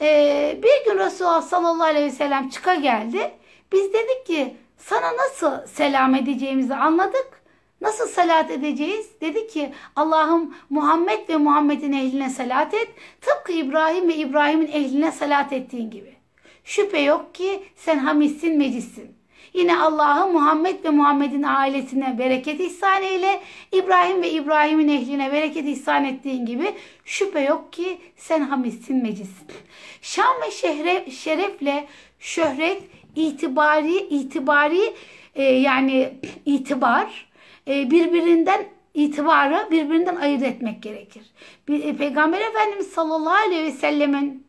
[0.00, 3.30] Ee, bir gün Resulullah sallallahu aleyhi ve sellem çıka geldi.
[3.72, 7.42] Biz dedik ki sana nasıl selam edeceğimizi anladık.
[7.80, 9.06] Nasıl salat edeceğiz?
[9.20, 12.88] Dedi ki Allah'ım Muhammed ve Muhammed'in ehline salat et.
[13.20, 16.16] Tıpkı İbrahim ve İbrahim'in ehline salat ettiğin gibi.
[16.64, 19.16] Şüphe yok ki sen hamissin, mecissin.
[19.54, 23.40] Yine Allah'ı Muhammed ve Muhammed'in ailesine bereket ihsan eyle.
[23.72, 29.46] İbrahim ve İbrahim'in ehline bereket ihsan ettiğin gibi şüphe yok ki sen hamidsin mecissin.
[30.02, 31.86] Şan ve şehre, şerefle
[32.18, 32.82] şöhret,
[33.16, 34.94] itibari, itibari
[35.34, 36.14] e, yani
[36.46, 37.26] itibar
[37.68, 41.22] e, birbirinden itibarı birbirinden ayırt etmek gerekir.
[41.68, 44.46] E, Peygamber Efendimiz sallallahu aleyhi ve sellemin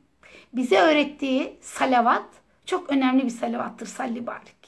[0.54, 2.26] bize öğrettiği salavat
[2.66, 4.63] çok önemli bir salavattır salli barik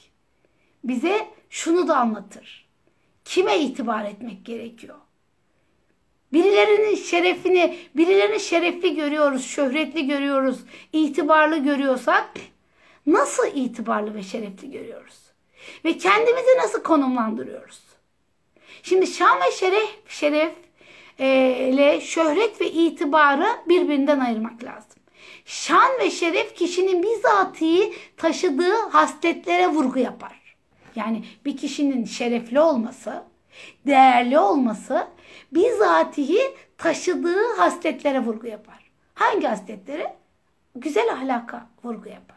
[0.84, 2.66] bize şunu da anlatır.
[3.24, 4.96] Kime itibar etmek gerekiyor?
[6.32, 10.58] Birilerinin şerefini, birilerini şerefli görüyoruz, şöhretli görüyoruz,
[10.92, 12.30] itibarlı görüyorsak
[13.06, 15.14] nasıl itibarlı ve şerefli görüyoruz?
[15.84, 17.80] Ve kendimizi nasıl konumlandırıyoruz?
[18.82, 20.52] Şimdi şan ve şeref, şeref
[21.18, 24.90] e, ile şöhret ve itibarı birbirinden ayırmak lazım.
[25.44, 30.45] Şan ve şeref kişinin bizatihi taşıdığı hasletlere vurgu yapar.
[30.96, 33.22] Yani bir kişinin şerefli olması,
[33.86, 35.06] değerli olması
[35.52, 36.40] bizatihi
[36.78, 38.90] taşıdığı hasletlere vurgu yapar.
[39.14, 40.16] Hangi hasletlere?
[40.74, 42.36] Güzel ahlaka vurgu yapar.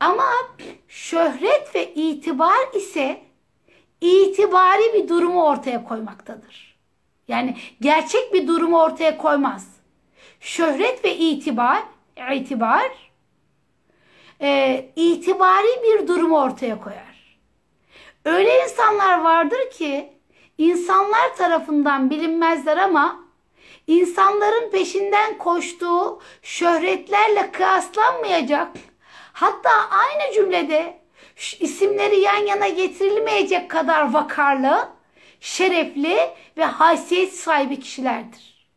[0.00, 0.26] Ama
[0.88, 3.22] şöhret ve itibar ise
[4.00, 6.78] itibari bir durumu ortaya koymaktadır.
[7.28, 9.68] Yani gerçek bir durumu ortaya koymaz.
[10.40, 11.82] Şöhret ve itibar,
[12.34, 13.07] itibar
[14.40, 17.38] e, itibari bir durumu ortaya koyar.
[18.24, 20.12] Öyle insanlar vardır ki
[20.58, 23.24] insanlar tarafından bilinmezler ama
[23.86, 28.68] insanların peşinden koştuğu şöhretlerle kıyaslanmayacak
[29.32, 30.98] hatta aynı cümlede
[31.60, 34.88] isimleri yan yana getirilmeyecek kadar vakarlı,
[35.40, 36.18] şerefli
[36.56, 38.68] ve haysiyet sahibi kişilerdir.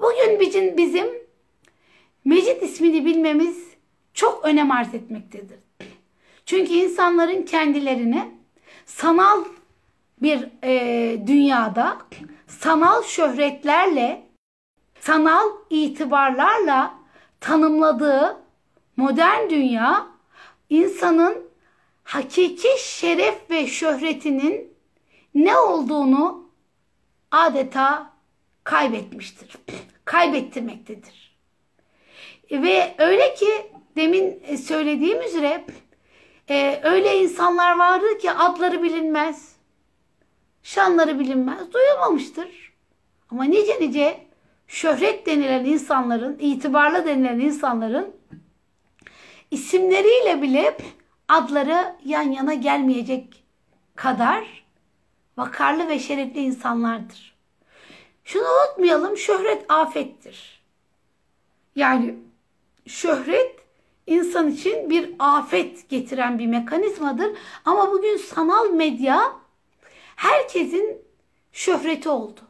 [0.00, 1.06] Bugün bizim, bizim
[2.24, 3.69] Mecit ismini bilmemiz
[4.14, 5.58] çok önem arz etmektedir.
[6.46, 8.34] Çünkü insanların kendilerini
[8.86, 9.44] sanal
[10.22, 11.98] bir e, dünyada
[12.46, 14.26] sanal şöhretlerle,
[15.00, 16.94] sanal itibarlarla
[17.40, 18.36] tanımladığı
[18.96, 20.06] modern dünya
[20.70, 21.50] insanın
[22.04, 24.72] hakiki şeref ve şöhretinin
[25.34, 26.50] ne olduğunu
[27.30, 28.12] adeta
[28.64, 29.56] kaybetmiştir.
[30.04, 31.36] Kaybettirmektedir.
[32.52, 35.64] Ve öyle ki demin söylediğim üzere
[36.48, 39.56] e, öyle insanlar vardır ki adları bilinmez,
[40.62, 42.72] şanları bilinmez, duyulmamıştır.
[43.30, 44.26] Ama nice nice
[44.68, 48.16] şöhret denilen insanların, itibarlı denilen insanların
[49.50, 50.76] isimleriyle bile
[51.28, 53.44] adları yan yana gelmeyecek
[53.96, 54.64] kadar
[55.36, 57.34] vakarlı ve şerefli insanlardır.
[58.24, 60.62] Şunu unutmayalım, şöhret afettir.
[61.76, 62.14] Yani
[62.86, 63.59] şöhret
[64.06, 67.36] insan için bir afet getiren bir mekanizmadır.
[67.64, 69.32] Ama bugün sanal medya
[70.16, 70.98] herkesin
[71.52, 72.40] şöhreti oldu.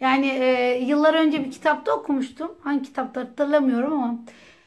[0.00, 2.54] Yani e, yıllar önce bir kitapta okumuştum.
[2.60, 4.18] Hangi kitapta hatırlamıyorum ama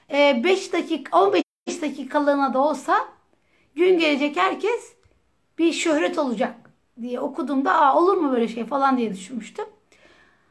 [0.09, 1.43] 5 e, dakika 15
[1.81, 3.07] dakikalığına da olsa
[3.75, 4.93] gün gelecek herkes
[5.57, 6.55] bir şöhret olacak
[7.01, 9.65] diye okuduğumda Aa, olur mu böyle şey falan diye düşünmüştüm.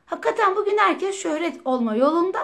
[0.06, 2.38] Hakikaten bugün herkes şöhret olma yolunda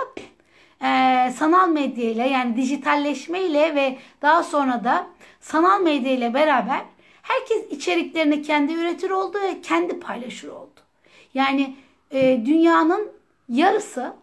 [0.82, 5.06] e, sanal medya ile yani dijitalleşme ile ve daha sonra da
[5.40, 6.80] sanal medya ile beraber
[7.22, 10.80] herkes içeriklerini kendi üretir oldu ve kendi paylaşır oldu.
[11.34, 11.76] Yani
[12.10, 13.12] e, dünyanın
[13.48, 14.14] yarısı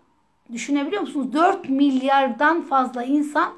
[0.52, 1.34] düşünebiliyor musunuz?
[1.34, 3.54] 4 milyardan fazla insan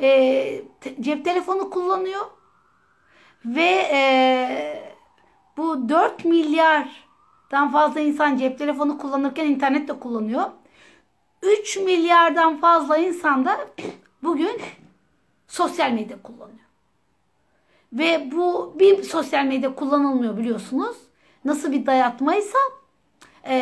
[0.00, 0.62] e,
[1.00, 2.20] cep telefonu kullanıyor
[3.44, 4.94] ve e,
[5.56, 10.44] bu 4 milyardan fazla insan cep telefonu kullanırken internet de kullanıyor.
[11.44, 13.68] 3 milyardan fazla insan da
[14.22, 14.60] bugün
[15.48, 16.58] sosyal medya kullanıyor.
[17.92, 20.96] Ve bu bir sosyal medya kullanılmıyor biliyorsunuz.
[21.44, 22.58] Nasıl bir dayatmaysa
[23.44, 23.54] e,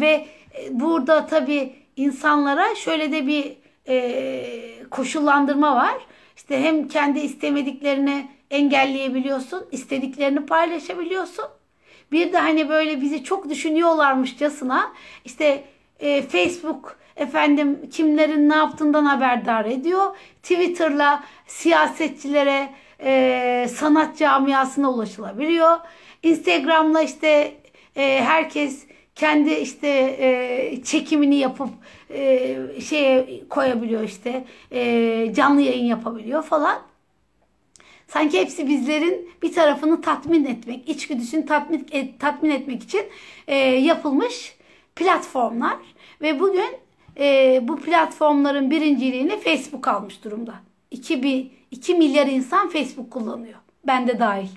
[0.00, 0.26] ve
[0.70, 3.56] burada tabii insanlara şöyle de bir
[3.88, 5.94] e, koşullandırma var.
[6.36, 11.44] İşte hem kendi istemediklerini engelleyebiliyorsun, istediklerini paylaşabiliyorsun.
[12.12, 14.92] Bir de hani böyle bizi çok düşünüyorlarmışçasına
[15.24, 15.64] işte
[16.00, 20.16] e, Facebook efendim kimlerin ne yaptığından haberdar ediyor.
[20.42, 22.68] Twitter'la siyasetçilere,
[23.00, 25.76] e, sanat camiasına ulaşılabiliyor.
[26.22, 27.54] Instagram'la işte
[27.96, 31.70] e, herkes kendi işte e, çekimini yapıp
[32.10, 36.82] e, şeye koyabiliyor işte e, canlı yayın yapabiliyor falan.
[38.08, 43.02] Sanki hepsi bizlerin bir tarafını tatmin etmek, içgüdüsünü tatmin, et, tatmin etmek için
[43.46, 44.56] e, yapılmış
[44.96, 45.76] platformlar.
[46.22, 46.87] Ve bugün
[47.18, 50.54] e, bu platformların birinciliğini Facebook almış durumda.
[50.90, 53.58] 2, bir, 2 milyar insan Facebook kullanıyor.
[53.86, 54.48] Ben de dahil.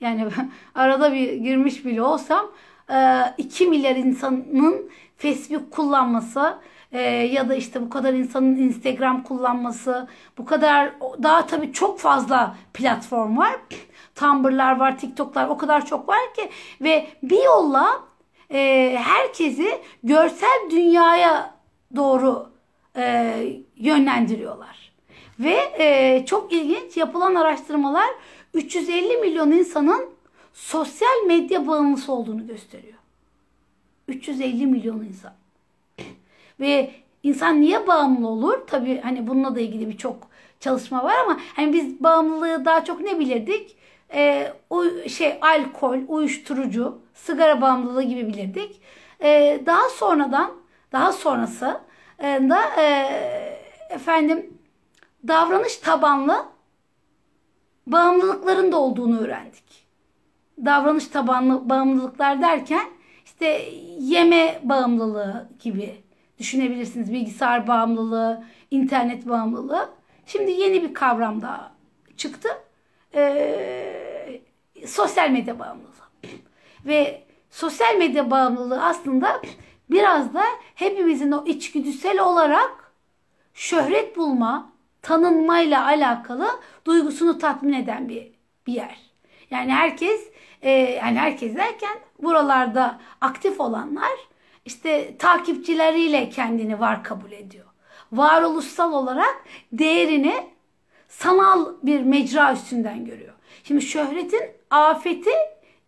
[0.00, 0.26] Yani
[0.74, 2.46] arada bir girmiş bile olsam
[3.38, 6.58] 2 e, milyar insanın Facebook kullanması
[6.92, 10.92] e, ya da işte bu kadar insanın Instagram kullanması bu kadar
[11.22, 13.56] daha tabii çok fazla platform var.
[14.14, 18.00] Tumblr'lar var, TikTok'lar o kadar çok var ki ve bir yolla
[18.50, 21.55] e, herkesi görsel dünyaya
[21.96, 22.50] doğru
[23.76, 24.92] yönlendiriyorlar.
[25.40, 28.08] Ve e, çok ilginç yapılan araştırmalar
[28.54, 30.10] 350 milyon insanın
[30.52, 32.98] sosyal medya bağımlısı olduğunu gösteriyor.
[34.08, 35.32] 350 milyon insan.
[36.60, 36.90] Ve
[37.22, 38.58] insan niye bağımlı olur?
[38.66, 40.28] Tabii hani bununla da ilgili birçok
[40.60, 43.76] çalışma var ama hani biz bağımlılığı daha çok ne bilirdik?
[44.14, 48.80] Ee, o şey alkol, uyuşturucu, sigara bağımlılığı gibi bilirdik.
[49.22, 50.50] Ee, daha sonradan,
[50.92, 51.80] daha sonrası
[52.18, 52.86] e, da e,
[53.90, 54.58] efendim
[55.28, 56.46] davranış tabanlı
[57.86, 59.86] bağımlılıkların da olduğunu öğrendik.
[60.64, 62.88] Davranış tabanlı bağımlılıklar derken
[63.24, 63.68] işte
[63.98, 66.02] yeme bağımlılığı gibi
[66.38, 67.12] düşünebilirsiniz.
[67.12, 69.90] Bilgisayar bağımlılığı, internet bağımlılığı.
[70.26, 71.72] Şimdi yeni bir kavram daha
[72.16, 72.48] çıktı.
[73.14, 74.40] Ee,
[74.86, 75.86] sosyal medya bağımlılığı.
[76.86, 79.42] Ve sosyal medya bağımlılığı aslında
[79.90, 80.44] biraz da
[80.74, 82.92] hepimizin o içgüdüsel olarak
[83.54, 84.72] şöhret bulma,
[85.02, 88.32] tanınmayla alakalı duygusunu tatmin eden bir,
[88.66, 88.98] bir yer.
[89.50, 90.20] Yani herkes
[90.62, 94.12] e, yani herkes derken buralarda aktif olanlar
[94.64, 97.66] işte takipçileriyle kendini var kabul ediyor.
[98.12, 100.34] Varoluşsal olarak değerini
[101.08, 103.34] sanal bir mecra üstünden görüyor.
[103.64, 105.30] Şimdi şöhretin afeti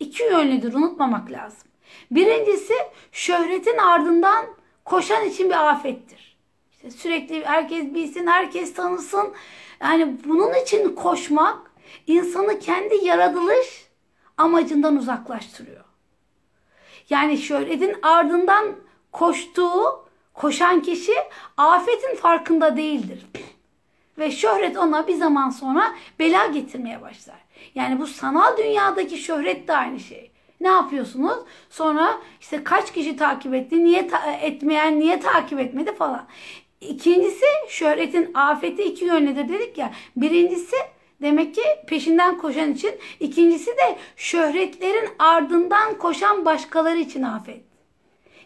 [0.00, 1.67] iki yönlüdür unutmamak lazım.
[2.10, 2.74] Birincisi
[3.12, 4.46] şöhretin ardından
[4.84, 6.38] koşan için bir afettir.
[6.72, 9.32] İşte sürekli herkes bilsin, herkes tanısın.
[9.80, 11.70] Yani bunun için koşmak
[12.06, 13.88] insanı kendi yaratılış
[14.36, 15.84] amacından uzaklaştırıyor.
[17.10, 18.76] Yani şöhretin ardından
[19.12, 21.14] koştuğu, koşan kişi
[21.56, 23.26] afetin farkında değildir.
[24.18, 27.38] Ve şöhret ona bir zaman sonra bela getirmeye başlar.
[27.74, 30.30] Yani bu sanal dünyadaki şöhret de aynı şey.
[30.60, 31.38] Ne yapıyorsunuz?
[31.70, 36.26] Sonra işte kaç kişi takip etti, niye ta- etmeyen niye takip etmedi falan.
[36.80, 39.92] İkincisi şöhretin afeti iki yönlüdür dedik ya.
[40.16, 40.76] Birincisi
[41.22, 42.94] demek ki peşinden koşan için.
[43.20, 47.60] ikincisi de şöhretlerin ardından koşan başkaları için afet.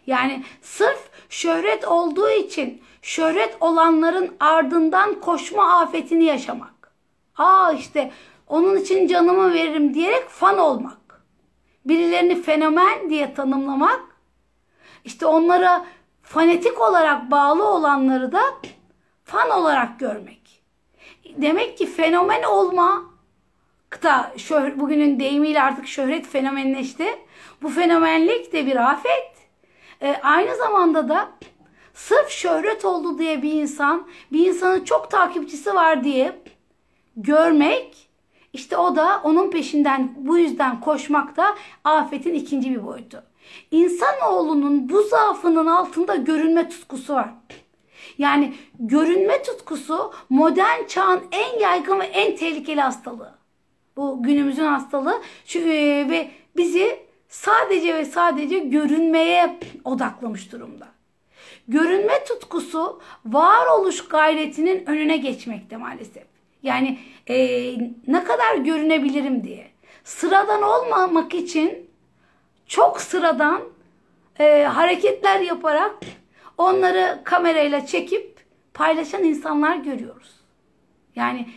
[0.07, 6.93] Yani sırf şöhret olduğu için şöhret olanların ardından koşma afetini yaşamak.
[7.37, 8.11] Aa işte
[8.47, 11.02] onun için canımı veririm diyerek fan olmak.
[11.85, 14.01] Birilerini fenomen diye tanımlamak.
[15.05, 15.85] İşte onlara
[16.21, 18.41] fanatik olarak bağlı olanları da
[19.23, 20.63] fan olarak görmek.
[21.37, 23.13] Demek ki fenomen olma
[24.03, 27.07] da şöhret, bugünün deyimiyle artık şöhret fenomenleşti.
[27.61, 29.33] Bu fenomenlik de bir afet.
[30.01, 31.29] E, aynı zamanda da
[31.93, 36.39] sırf şöhret oldu diye bir insan, bir insanın çok takipçisi var diye
[37.17, 38.09] görmek,
[38.53, 41.45] işte o da onun peşinden bu yüzden koşmak da
[41.83, 43.23] afetin ikinci bir boyutu.
[43.71, 47.29] İnsanoğlunun bu zaafının altında görünme tutkusu var.
[48.17, 53.35] Yani görünme tutkusu modern çağın en yaygın ve en tehlikeli hastalığı.
[53.97, 60.87] Bu günümüzün hastalığı Şu, e, ve bizi sadece ve sadece görünmeye odaklamış durumda.
[61.67, 66.23] Görünme tutkusu varoluş gayretinin önüne geçmekte maalesef.
[66.63, 67.35] Yani e,
[68.07, 69.67] ne kadar görünebilirim diye.
[70.03, 71.89] Sıradan olmamak için
[72.67, 73.61] çok sıradan
[74.39, 75.95] e, hareketler yaparak
[76.57, 80.31] onları kamerayla çekip paylaşan insanlar görüyoruz.
[81.15, 81.49] Yani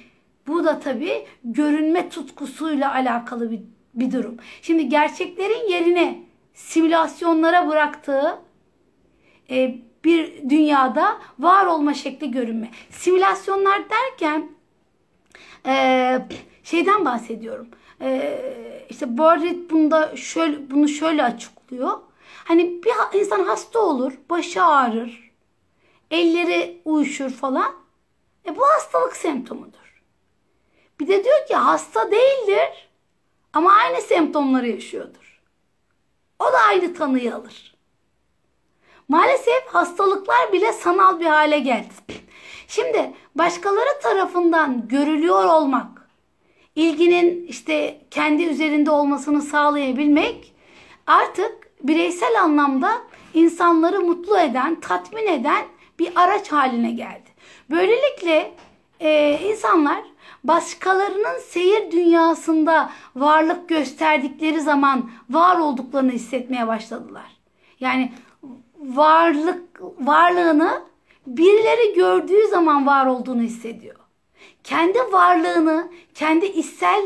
[0.46, 3.60] bu da tabii görünme tutkusuyla alakalı bir,
[3.94, 4.36] bir durum.
[4.62, 6.22] Şimdi gerçeklerin yerine
[6.54, 8.38] simülasyonlara bıraktığı
[9.50, 12.70] e, bir dünyada var olma şekli görünme.
[12.90, 14.55] Simülasyonlar derken
[16.62, 17.68] şeyden bahsediyorum.
[18.00, 18.38] E,
[18.90, 21.98] işte Boris bunda şöyle bunu şöyle açıklıyor.
[22.44, 25.32] Hani bir insan hasta olur, başı ağrır,
[26.10, 27.74] elleri uyuşur falan.
[28.46, 30.02] E bu hastalık semptomudur.
[31.00, 32.88] Bir de diyor ki hasta değildir
[33.52, 35.42] ama aynı semptomları yaşıyordur.
[36.38, 37.76] O da aynı tanıyı alır.
[39.08, 41.92] Maalesef hastalıklar bile sanal bir hale geldi.
[42.68, 46.08] Şimdi başkaları tarafından görülüyor olmak,
[46.74, 50.52] ilginin işte kendi üzerinde olmasını sağlayabilmek
[51.06, 53.02] artık bireysel anlamda
[53.34, 55.64] insanları mutlu eden, tatmin eden
[55.98, 57.28] bir araç haline geldi.
[57.70, 58.52] Böylelikle
[59.00, 60.02] e, insanlar
[60.44, 67.36] başkalarının seyir dünyasında varlık gösterdikleri zaman var olduklarını hissetmeye başladılar.
[67.80, 68.12] Yani
[68.78, 70.82] varlık varlığını
[71.26, 73.96] birileri gördüğü zaman var olduğunu hissediyor.
[74.64, 77.02] Kendi varlığını, kendi içsel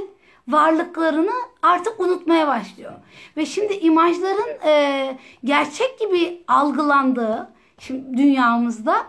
[0.49, 2.93] varlıklarını artık unutmaya başlıyor.
[3.37, 9.07] Ve şimdi imajların e, gerçek gibi algılandığı şimdi dünyamızda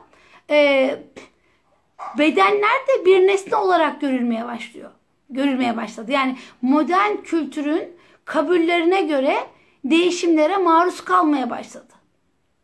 [0.49, 0.89] e,
[2.17, 4.91] bedenler de bir nesne olarak görülmeye başlıyor.
[5.29, 6.11] Görülmeye başladı.
[6.11, 7.83] Yani modern kültürün
[8.25, 9.37] kabullerine göre
[9.85, 12.00] değişimlere maruz kalmaya başladı.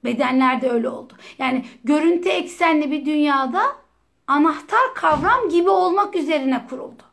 [0.08, 1.14] Bedenler de öyle oldu.
[1.40, 3.62] Yani görüntü eksenli bir dünyada
[4.28, 7.04] anahtar kavram gibi olmak üzerine kuruldu.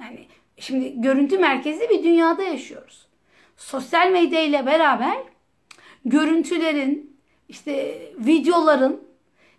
[0.00, 0.26] Yani
[0.58, 3.06] şimdi görüntü merkezli bir dünyada yaşıyoruz.
[3.56, 5.16] Sosyal medya ile beraber
[6.04, 7.16] görüntülerin,
[7.48, 9.02] işte videoların,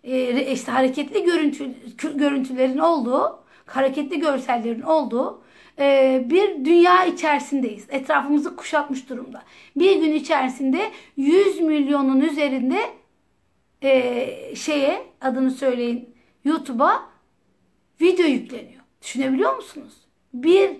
[0.04, 1.74] e, işte hareketli görüntü,
[2.14, 5.42] görüntülerin olduğu, hareketli görsellerin olduğu
[5.78, 7.86] e, bir dünya içerisindeyiz.
[7.90, 9.42] Etrafımızı kuşatmış durumda.
[9.76, 12.78] Bir gün içerisinde 100 milyonun üzerinde
[13.82, 16.14] e, şeye adını söyleyin
[16.44, 17.02] YouTube'a
[18.00, 18.82] video yükleniyor.
[19.02, 19.92] Düşünebiliyor musunuz?
[20.34, 20.70] Bir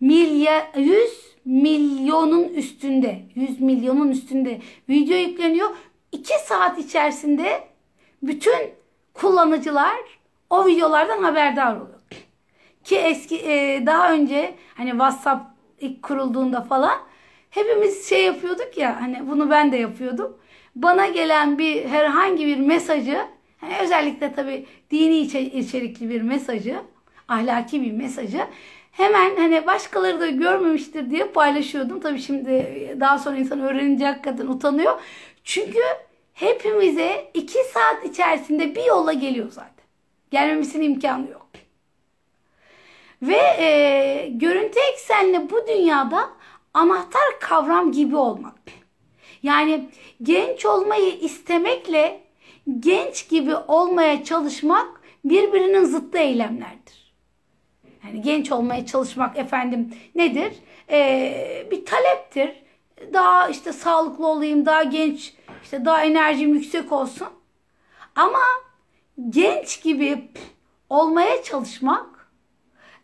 [0.00, 5.70] milyar 100 milyonun üstünde 100 milyonun üstünde video yükleniyor.
[6.12, 7.68] 2 saat içerisinde
[8.22, 8.70] bütün
[9.14, 9.98] kullanıcılar
[10.50, 12.00] o videolardan haberdar oluyor.
[12.84, 15.44] Ki eski e, daha önce hani WhatsApp
[15.80, 16.98] ilk kurulduğunda falan
[17.50, 20.36] hepimiz şey yapıyorduk ya hani bunu ben de yapıyordum.
[20.76, 23.26] Bana gelen bir herhangi bir mesajı
[23.62, 26.76] yani özellikle tabii dini içerikli bir mesajı,
[27.28, 28.46] ahlaki bir mesajı
[28.92, 32.00] hemen hani başkaları da görmemiştir diye paylaşıyordum.
[32.00, 32.50] Tabii şimdi
[33.00, 35.00] daha sonra insan öğrenince hakikaten utanıyor.
[35.44, 35.80] Çünkü
[36.32, 39.84] hepimize iki saat içerisinde bir yola geliyor zaten.
[40.30, 41.48] Gelmemesinin imkanı yok.
[43.22, 46.30] Ve e, görüntü eksenli bu dünyada
[46.74, 48.54] anahtar kavram gibi olmak.
[49.42, 49.90] Yani
[50.22, 52.20] genç olmayı istemekle
[52.80, 57.14] genç gibi olmaya çalışmak birbirinin zıttı eylemlerdir.
[58.04, 60.52] Yani genç olmaya çalışmak efendim nedir?
[60.90, 62.62] Ee, bir taleptir.
[63.12, 67.28] Daha işte sağlıklı olayım, daha genç, işte daha enerjim yüksek olsun.
[68.16, 68.40] Ama
[69.30, 70.28] genç gibi
[70.90, 72.11] olmaya çalışmak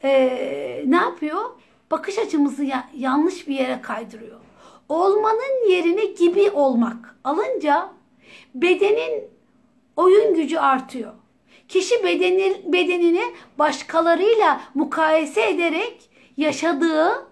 [0.05, 1.51] e, ne yapıyor?
[1.91, 4.41] Bakış açımızı ya, yanlış bir yere kaydırıyor.
[4.89, 7.89] Olmanın yerine gibi olmak alınca
[8.55, 9.25] bedenin
[9.97, 11.13] oyun gücü artıyor.
[11.69, 13.23] Kişi bedeni, bedenini
[13.59, 17.29] başkalarıyla mukayese ederek yaşadığı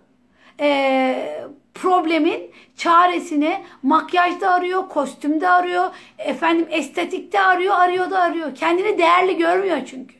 [0.60, 8.54] e, problemin çaresini makyajda arıyor, kostümde arıyor, efendim estetikte arıyor, arıyor da arıyor.
[8.54, 10.15] Kendini değerli görmüyor çünkü.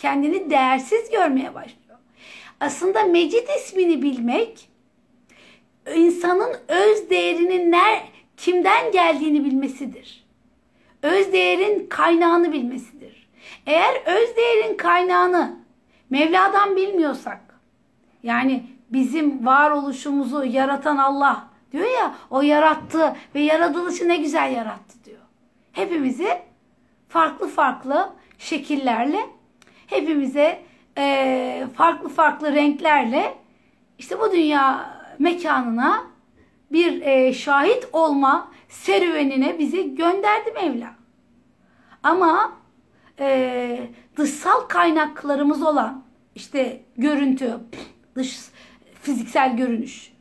[0.00, 1.98] Kendini değersiz görmeye başlıyor.
[2.60, 4.68] Aslında Mecid ismini bilmek
[5.94, 8.02] insanın öz değerinin ner,
[8.36, 10.24] kimden geldiğini bilmesidir.
[11.02, 13.28] Öz değerin kaynağını bilmesidir.
[13.66, 15.56] Eğer öz değerin kaynağını
[16.10, 17.40] Mevla'dan bilmiyorsak
[18.22, 25.22] yani bizim varoluşumuzu yaratan Allah diyor ya o yarattı ve yaratılışı ne güzel yarattı diyor.
[25.72, 26.38] Hepimizi
[27.08, 29.39] farklı farklı şekillerle
[29.90, 30.62] hepimize
[30.98, 33.34] e, farklı farklı renklerle
[33.98, 36.04] işte bu dünya mekanına
[36.72, 40.94] bir e, şahit olma serüvenine bizi gönderdi Mevla.
[42.02, 42.52] Ama
[43.18, 46.02] e, dışsal kaynaklarımız olan
[46.34, 47.60] işte görüntü,
[48.16, 48.38] dış
[49.02, 50.12] fiziksel görünüş,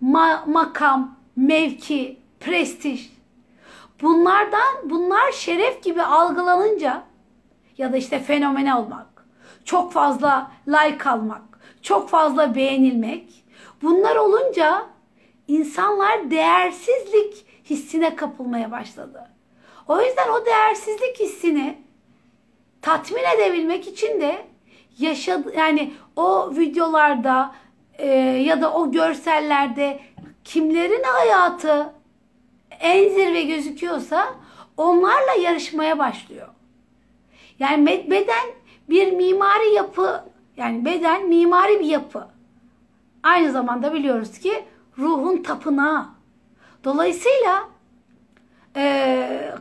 [0.00, 3.12] ma makam, mevki, prestij
[4.02, 7.02] bunlardan bunlar şeref gibi algılanınca
[7.78, 9.06] ya da işte fenomen olmak,
[9.64, 11.42] çok fazla like almak,
[11.82, 13.44] çok fazla beğenilmek
[13.82, 14.86] bunlar olunca
[15.48, 19.28] insanlar değersizlik hissine kapılmaya başladı.
[19.88, 21.78] O yüzden o değersizlik hissini
[22.82, 24.46] tatmin edebilmek için de
[24.98, 27.54] yaşadı yani o videolarda
[27.98, 30.00] e, ya da o görsellerde
[30.44, 31.92] kimlerin hayatı
[32.80, 34.34] en zirve gözüküyorsa
[34.76, 36.48] onlarla yarışmaya başlıyor.
[37.58, 40.24] Yani beden bir mimari yapı
[40.56, 42.28] yani beden mimari bir yapı.
[43.22, 44.64] Aynı zamanda biliyoruz ki
[44.98, 46.06] ruhun tapınağı.
[46.84, 47.68] Dolayısıyla
[48.76, 49.54] e,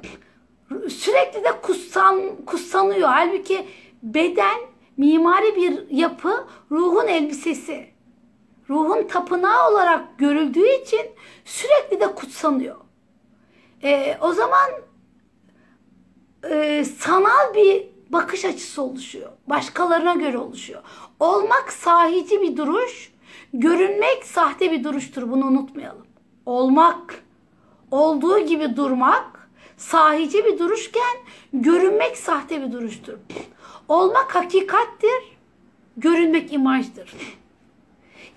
[0.89, 3.09] sürekli de kutsan, kutsanıyor.
[3.09, 3.67] Halbuki
[4.03, 4.59] beden
[4.97, 7.91] mimari bir yapı ruhun elbisesi.
[8.69, 11.01] Ruhun tapınağı olarak görüldüğü için
[11.45, 12.75] sürekli de kutsanıyor.
[13.83, 14.69] E, o zaman
[16.49, 19.29] e, sanal bir bakış açısı oluşuyor.
[19.47, 20.81] Başkalarına göre oluşuyor.
[21.19, 23.11] Olmak sahici bir duruş,
[23.53, 25.31] görünmek sahte bir duruştur.
[25.31, 26.05] Bunu unutmayalım.
[26.45, 27.23] Olmak,
[27.91, 31.17] olduğu gibi durmak sahici bir duruşken
[31.53, 33.13] görünmek sahte bir duruştur.
[33.87, 35.37] Olmak hakikattir,
[35.97, 37.13] görünmek imajdır.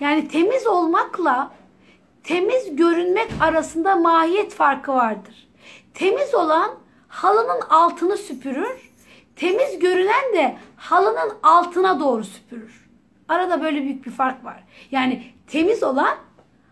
[0.01, 1.53] Yani temiz olmakla
[2.25, 5.49] temiz görünmek arasında mahiyet farkı vardır.
[5.95, 6.71] Temiz olan
[7.09, 8.93] halının altını süpürür,
[9.37, 12.89] temiz görünen de halının altına doğru süpürür.
[13.29, 14.65] Arada böyle büyük bir fark var.
[14.91, 16.17] Yani temiz olan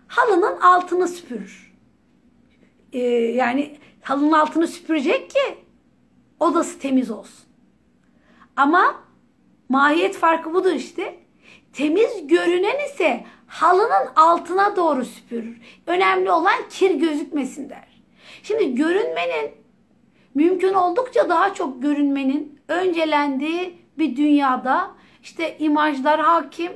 [0.09, 1.73] halının altını süpürür.
[2.93, 2.99] Ee,
[3.37, 5.59] yani halının altını süpürecek ki
[6.41, 7.45] odası temiz olsun.
[8.57, 8.95] Ama
[9.69, 11.19] mahiyet farkı budur işte.
[11.73, 15.61] Temiz görünen ise halının altına doğru süpürür.
[15.87, 18.03] Önemli olan kir gözükmesin der.
[18.43, 19.62] Şimdi görünmenin
[20.35, 24.91] mümkün oldukça daha çok görünmenin öncelendiği bir dünyada
[25.23, 26.73] işte imajlar hakim,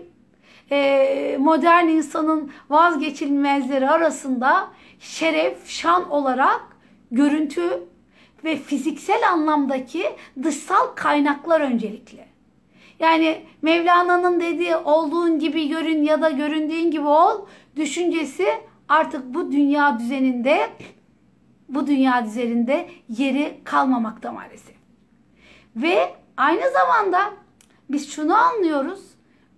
[0.71, 4.69] e, modern insanın vazgeçilmezleri arasında
[5.01, 6.61] şeref, şan olarak
[7.11, 7.83] görüntü
[8.45, 10.07] ve fiziksel anlamdaki
[10.43, 12.25] dışsal kaynaklar öncelikli.
[12.99, 17.47] Yani Mevlana'nın dediği olduğun gibi görün ya da göründüğün gibi ol
[17.77, 18.47] düşüncesi
[18.89, 20.69] artık bu dünya düzeninde
[21.69, 24.77] bu dünya düzeninde yeri kalmamakta maalesef.
[25.77, 27.33] Ve aynı zamanda
[27.91, 29.01] biz şunu anlıyoruz.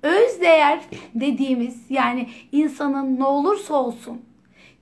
[0.02, 0.80] Öz değer
[1.14, 4.22] dediğimiz yani insanın ne olursa olsun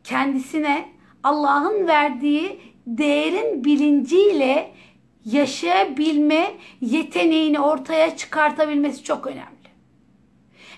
[0.05, 0.89] kendisine
[1.23, 4.75] Allah'ın verdiği değerin bilinciyle
[5.25, 9.57] yaşayabilme yeteneğini ortaya çıkartabilmesi çok önemli.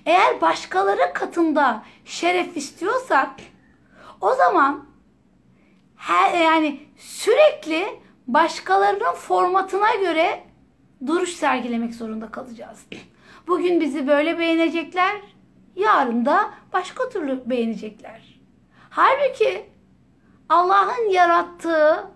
[0.07, 3.31] Eğer başkaları katında şeref istiyorsak
[4.21, 4.85] o zaman
[5.99, 7.87] her, yani sürekli
[8.27, 10.45] başkalarının formatına göre
[11.07, 12.87] duruş sergilemek zorunda kalacağız.
[13.47, 15.17] Bugün bizi böyle beğenecekler,
[15.77, 18.41] yarın da başka türlü beğenecekler.
[18.91, 19.67] Halbuki
[20.49, 22.11] Allah'ın yarattığı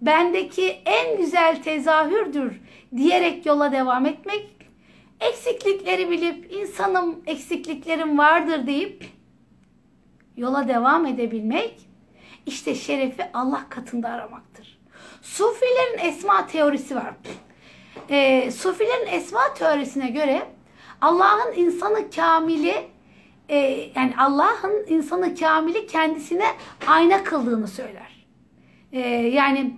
[0.00, 2.60] bendeki en güzel tezahürdür
[2.96, 4.50] diyerek yola devam etmek,
[5.20, 9.04] eksiklikleri bilip insanım eksikliklerim vardır deyip
[10.36, 11.93] yola devam edebilmek
[12.46, 14.78] işte şerefi Allah katında aramaktır.
[15.22, 17.14] Sufilerin esma teorisi var.
[18.08, 20.42] E, Sufilerin esma teorisine göre
[21.00, 22.74] Allah'ın insanı kamili
[23.48, 23.56] e,
[23.96, 26.46] yani Allah'ın insanı kamili kendisine
[26.86, 28.26] ayna kıldığını söyler.
[28.92, 29.76] E, yani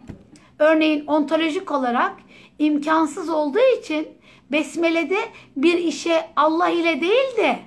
[0.59, 2.13] örneğin ontolojik olarak
[2.59, 4.09] imkansız olduğu için
[4.53, 5.19] Besmele'de
[5.57, 7.59] bir işe Allah ile değil de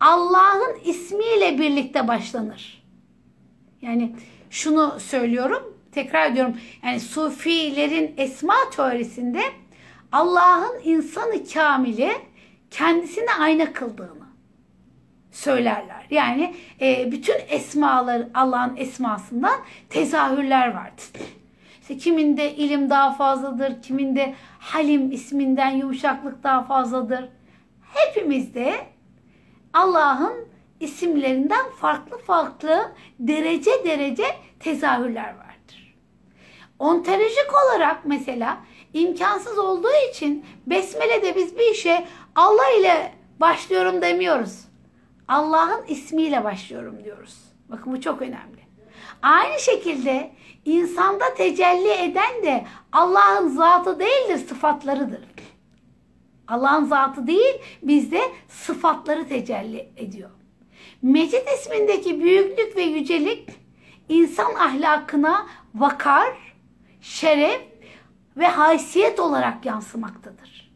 [0.00, 2.82] Allah'ın ismiyle birlikte başlanır.
[3.82, 4.16] Yani
[4.50, 6.56] şunu söylüyorum, tekrar ediyorum.
[6.84, 9.42] Yani Sufilerin esma teorisinde
[10.12, 12.12] Allah'ın insanı kamili
[12.70, 14.28] kendisine ayna kıldığını
[15.30, 16.06] söylerler.
[16.10, 21.04] Yani e, bütün esmalar Allah'ın esmasından tezahürler vardır.
[21.80, 27.28] İşte kiminde ilim daha fazladır, kiminde halim isminden yumuşaklık daha fazladır.
[27.94, 28.74] Hepimizde
[29.72, 30.48] Allah'ın
[30.80, 34.24] isimlerinden farklı farklı derece derece
[34.60, 35.94] tezahürler vardır.
[36.78, 38.58] Ontolojik olarak mesela
[38.94, 42.06] imkansız olduğu için Besmele'de biz bir işe
[42.36, 44.64] Allah ile başlıyorum demiyoruz.
[45.28, 47.38] Allah'ın ismiyle başlıyorum diyoruz.
[47.68, 48.68] Bakın bu çok önemli.
[49.22, 50.30] Aynı şekilde
[50.64, 55.20] insanda tecelli eden de Allah'ın zatı değildir, sıfatlarıdır.
[56.48, 60.30] Allah'ın zatı değil, bizde sıfatları tecelli ediyor.
[61.02, 63.48] Mecid ismindeki büyüklük ve yücelik
[64.08, 66.34] insan ahlakına vakar,
[67.00, 67.60] şeref
[68.36, 70.72] ve haysiyet olarak yansımaktadır.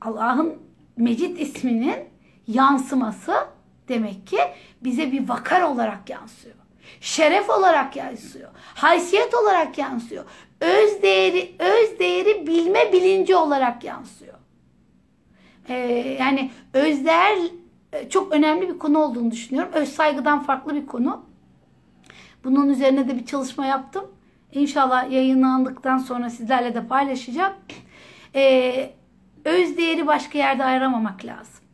[0.00, 0.62] Allah'ın
[0.96, 1.96] Mecid isminin
[2.46, 3.34] yansıması
[3.88, 4.38] demek ki
[4.84, 6.56] bize bir vakar olarak yansıyor.
[7.00, 8.50] Şeref olarak yansıyor.
[8.74, 10.24] Haysiyet olarak yansıyor.
[10.60, 14.34] Öz değeri, öz değeri bilme bilinci olarak yansıyor.
[15.68, 15.74] Ee,
[16.20, 17.65] yani öz değer e,
[18.10, 19.72] çok önemli bir konu olduğunu düşünüyorum.
[19.74, 21.24] Öz saygıdan farklı bir konu.
[22.44, 24.04] Bunun üzerine de bir çalışma yaptım.
[24.52, 27.52] İnşallah yayınlandıktan sonra sizlerle de paylaşacağım.
[28.34, 28.90] Ee,
[29.44, 31.64] öz değeri başka yerde ayıramamak lazım.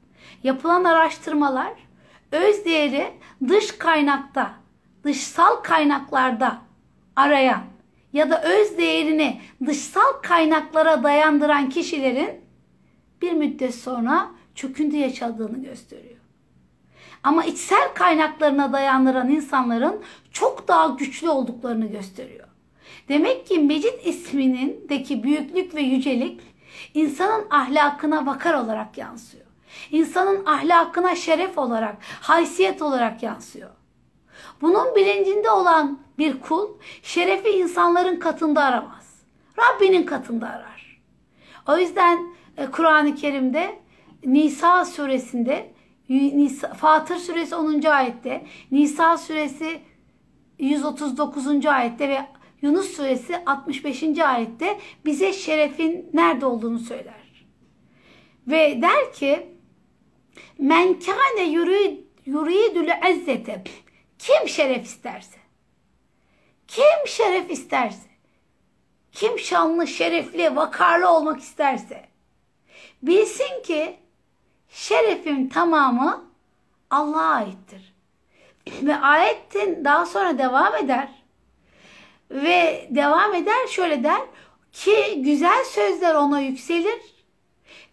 [0.42, 1.72] Yapılan araştırmalar
[2.32, 3.12] öz değeri
[3.48, 4.52] dış kaynakta,
[5.04, 6.58] dışsal kaynaklarda
[7.16, 7.62] arayan
[8.12, 12.40] ya da öz değerini dışsal kaynaklara dayandıran kişilerin
[13.22, 16.16] bir müddet sonra çöküntü yaşadığını gösteriyor.
[17.22, 22.48] Ama içsel kaynaklarına dayandıran insanların çok daha güçlü olduklarını gösteriyor.
[23.08, 26.40] Demek ki Mecid isminindeki büyüklük ve yücelik
[26.94, 29.46] insanın ahlakına vakar olarak yansıyor.
[29.90, 33.70] İnsanın ahlakına şeref olarak, haysiyet olarak yansıyor.
[34.60, 36.68] Bunun bilincinde olan bir kul
[37.02, 39.22] şerefi insanların katında aramaz.
[39.58, 41.00] Rabbinin katında arar.
[41.68, 43.81] O yüzden e, Kur'an-ı Kerim'de
[44.24, 45.72] Nisa suresinde
[46.76, 47.82] Fatır suresi 10.
[47.82, 49.80] ayette, Nisa suresi
[50.58, 51.66] 139.
[51.66, 52.26] ayette ve
[52.62, 54.18] Yunus suresi 65.
[54.18, 57.46] ayette bize şerefin nerede olduğunu söyler.
[58.46, 59.46] Ve der ki
[60.58, 61.42] Men kâne
[62.26, 63.62] yuridül izzete
[64.18, 65.38] kim şeref isterse
[66.68, 68.08] kim şeref isterse
[69.12, 72.04] kim şanlı, şerefli, vakarlı olmak isterse
[73.02, 74.01] bilsin ki
[74.72, 76.24] şerefin tamamı
[76.90, 77.94] Allah'a aittir.
[78.82, 81.08] Ve ayetin daha sonra devam eder.
[82.30, 84.20] Ve devam eder şöyle der
[84.72, 87.12] ki güzel sözler ona yükselir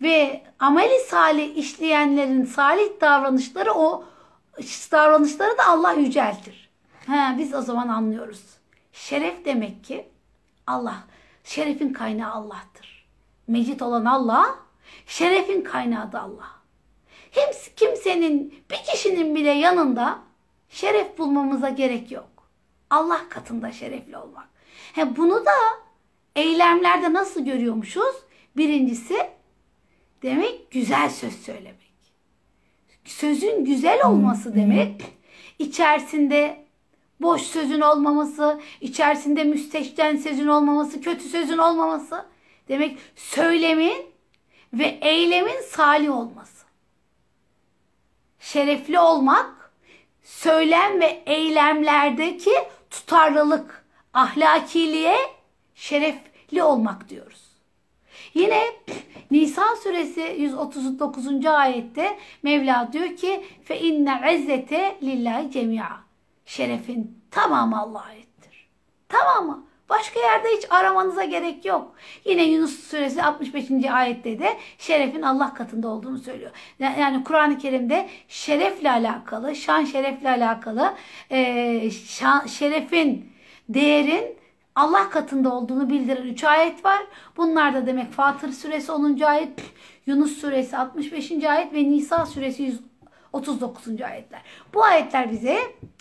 [0.02, 4.06] ve ameli salih işleyenlerin salih davranışları o
[4.92, 6.70] davranışları da Allah yüceltir.
[7.08, 8.42] Ha, biz o zaman anlıyoruz.
[8.94, 10.10] Şeref demek ki
[10.68, 11.04] Allah.
[11.44, 13.08] Şerefin kaynağı Allah'tır.
[13.48, 14.56] Mecit olan Allah,
[15.06, 16.59] şerefin kaynağı da Allah.
[17.40, 20.20] Hem kimsenin, bir kişinin bile yanında
[20.70, 22.30] şeref bulmamıza gerek yok.
[22.90, 24.48] Allah katında şerefli olmak.
[24.94, 25.52] He bunu da
[26.36, 28.16] eylemlerde nasıl görüyormuşuz?
[28.58, 29.30] Birincisi
[30.24, 31.90] demek güzel söz söylemek.
[33.06, 35.02] Sözün güzel olması demek
[35.60, 36.66] içerisinde
[37.22, 42.26] boş sözün olmaması, içerisinde müsteşten sözün olmaması, kötü sözün olmaması
[42.68, 44.06] demek söylemin
[44.74, 46.59] ve eylemin salih olması.
[48.40, 49.72] Şerefli olmak
[50.24, 52.52] söylem ve eylemlerdeki
[52.90, 55.16] tutarlılık, ahlakiliğe
[55.76, 57.50] şerefli olmak diyoruz.
[58.34, 58.64] Yine
[59.32, 61.46] Nisa suresi 139.
[61.46, 65.90] ayette Mevla diyor ki fe inne izzete lillahi cemia.
[66.46, 68.70] Şerefin tamamı Allah'a aittir.
[69.10, 69.69] Tamamı.
[69.90, 71.96] Başka yerde hiç aramanıza gerek yok.
[72.26, 73.72] Yine Yunus suresi 65.
[73.92, 76.52] ayette de şerefin Allah katında olduğunu söylüyor.
[76.80, 80.94] Yani Kur'an-ı Kerim'de şerefle alakalı, şan şerefle alakalı,
[81.32, 83.32] e, şan, şerefin,
[83.70, 84.40] değerin
[84.76, 87.00] Allah katında olduğunu bildiren 3 ayet var.
[87.38, 89.20] Bunlar da demek Fatır suresi 10.
[89.22, 89.50] ayet,
[90.06, 91.32] Yunus suresi 65.
[91.44, 92.64] ayet ve Nisa suresi
[93.34, 94.02] 139.
[94.02, 94.42] ayetler.
[94.74, 95.60] Bu ayetler bize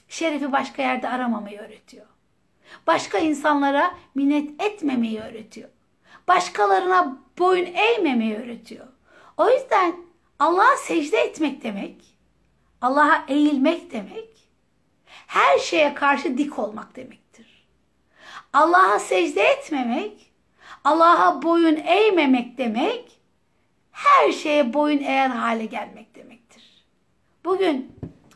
[0.09, 2.08] şerefi başka yerde aramamayı öğretiyor.
[2.89, 5.69] Başka insanlara minnet etmemeyi öğretiyor.
[6.29, 8.87] Başkalarına boyun eğmemeyi öğretiyor.
[9.37, 9.97] O yüzden
[10.39, 12.05] Allah'a secde etmek demek,
[12.83, 14.29] Allah'a eğilmek demek,
[15.07, 17.69] her şeye karşı dik olmak demektir.
[18.53, 20.33] Allah'a secde etmemek,
[20.85, 23.21] Allah'a boyun eğmemek demek,
[23.93, 26.85] her şeye boyun eğer hale gelmek demektir.
[27.45, 27.93] Bugün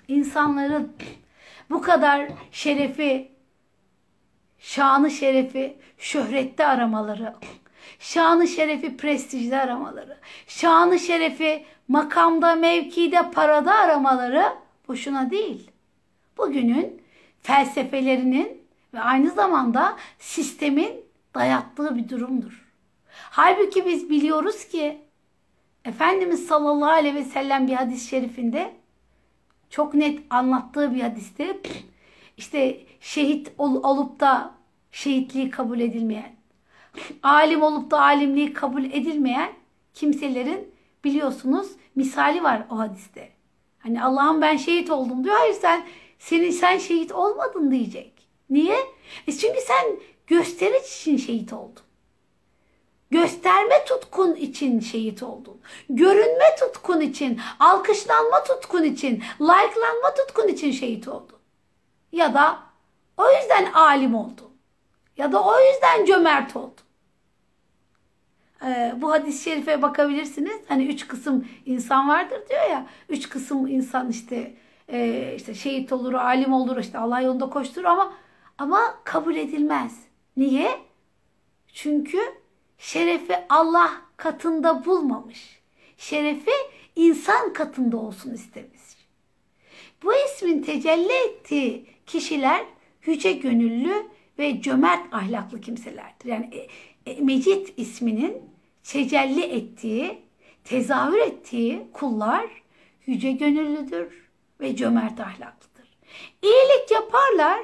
[0.09, 0.96] insanların
[1.70, 3.32] bu kadar şerefi,
[4.62, 7.34] şanı şerefi şöhrette aramaları,
[7.98, 14.44] şanı şerefi prestijde aramaları, şanı şerefi makamda, mevkide, parada aramaları
[14.88, 15.70] boşuna değil.
[16.38, 17.02] Bugünün
[17.42, 18.62] felsefelerinin
[18.94, 20.92] ve aynı zamanda sistemin
[21.34, 22.66] dayattığı bir durumdur.
[23.30, 25.00] Halbuki biz biliyoruz ki
[25.84, 28.72] Efendimiz sallallahu aleyhi ve sellem bir hadis-i şerifinde
[29.70, 31.58] çok net anlattığı bir hadiste
[32.37, 34.55] işte şehit ol, olup da
[34.93, 36.37] şehitliği kabul edilmeyen,
[37.22, 39.53] alim olup da alimliği kabul edilmeyen
[39.95, 40.74] kimselerin
[41.05, 43.33] biliyorsunuz misali var o hadiste.
[43.78, 45.37] Hani Allah'ım ben şehit oldum diyor.
[45.37, 45.87] Hayır sen
[46.18, 48.12] senin sen şehit olmadın diyecek.
[48.51, 48.76] Niye?
[49.26, 49.87] E çünkü sen
[50.26, 51.83] gösteriş için şehit oldun.
[53.11, 55.61] Gösterme tutkun için şehit oldun.
[55.89, 61.39] Görünme tutkun için, alkışlanma tutkun için, likelanma tutkun için şehit oldun.
[62.12, 62.58] Ya da
[63.16, 64.52] o yüzden alim oldun.
[65.16, 66.84] Ya da o yüzden cömert oldun.
[68.64, 70.60] Ee, bu hadis-i şerife bakabilirsiniz.
[70.68, 72.86] Hani üç kısım insan vardır diyor ya.
[73.08, 74.54] Üç kısım insan işte
[74.88, 78.12] e, işte şehit olur, alim olur, işte Allah yolunda koşturur ama
[78.58, 79.98] ama kabul edilmez.
[80.36, 80.80] Niye?
[81.72, 82.18] Çünkü
[82.78, 85.62] şerefi Allah katında bulmamış.
[85.96, 86.50] Şerefi
[86.96, 88.82] insan katında olsun istemiş.
[90.02, 92.64] Bu ismin tecelli ettiği kişiler
[93.06, 94.06] yüce gönüllü
[94.38, 96.28] ve cömert ahlaklı kimselerdir.
[96.28, 96.50] Yani
[97.06, 98.42] e, e, Mecit isminin
[98.84, 100.22] tecelli ettiği,
[100.64, 102.46] tezahür ettiği kullar
[103.06, 104.28] yüce gönüllüdür
[104.60, 105.98] ve cömert ahlaklıdır.
[106.42, 107.60] İyilik yaparlar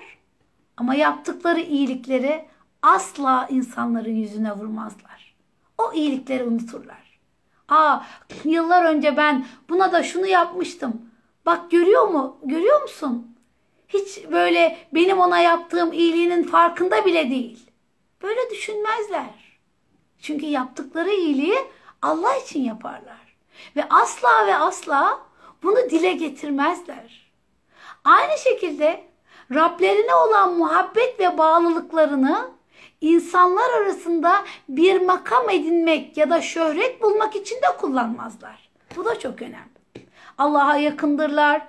[0.77, 2.45] ama yaptıkları iyilikleri
[2.83, 5.35] asla insanların yüzüne vurmazlar.
[5.79, 7.21] O iyilikleri unuturlar.
[7.69, 8.01] Aa
[8.45, 11.03] yıllar önce ben buna da şunu yapmıştım.
[11.47, 12.39] Bak görüyor mu?
[12.45, 13.38] Görüyor musun?
[13.89, 17.71] Hiç böyle benim ona yaptığım iyiliğinin farkında bile değil.
[18.23, 19.59] Böyle düşünmezler.
[20.23, 21.59] Çünkü yaptıkları iyiliği
[22.03, 23.37] Allah için yaparlar.
[23.77, 25.21] Ve asla ve asla
[25.63, 27.33] bunu dile getirmezler.
[28.05, 29.09] Aynı şekilde
[29.55, 32.51] Rablerine olan muhabbet ve bağlılıklarını
[33.01, 38.71] insanlar arasında bir makam edinmek ya da şöhret bulmak için de kullanmazlar.
[38.97, 39.79] Bu da çok önemli.
[40.39, 41.63] Allah'a yakındırlar,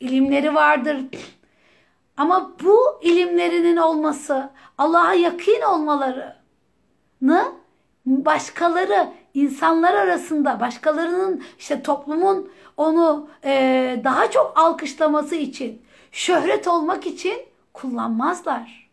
[0.00, 0.96] ilimleri vardır.
[2.16, 7.52] Ama bu ilimlerinin olması, Allah'a yakın olmalarını
[8.06, 17.38] başkaları insanlar arasında başkalarının işte toplumun onu e, daha çok alkışlaması için şöhret olmak için
[17.72, 18.90] kullanmazlar.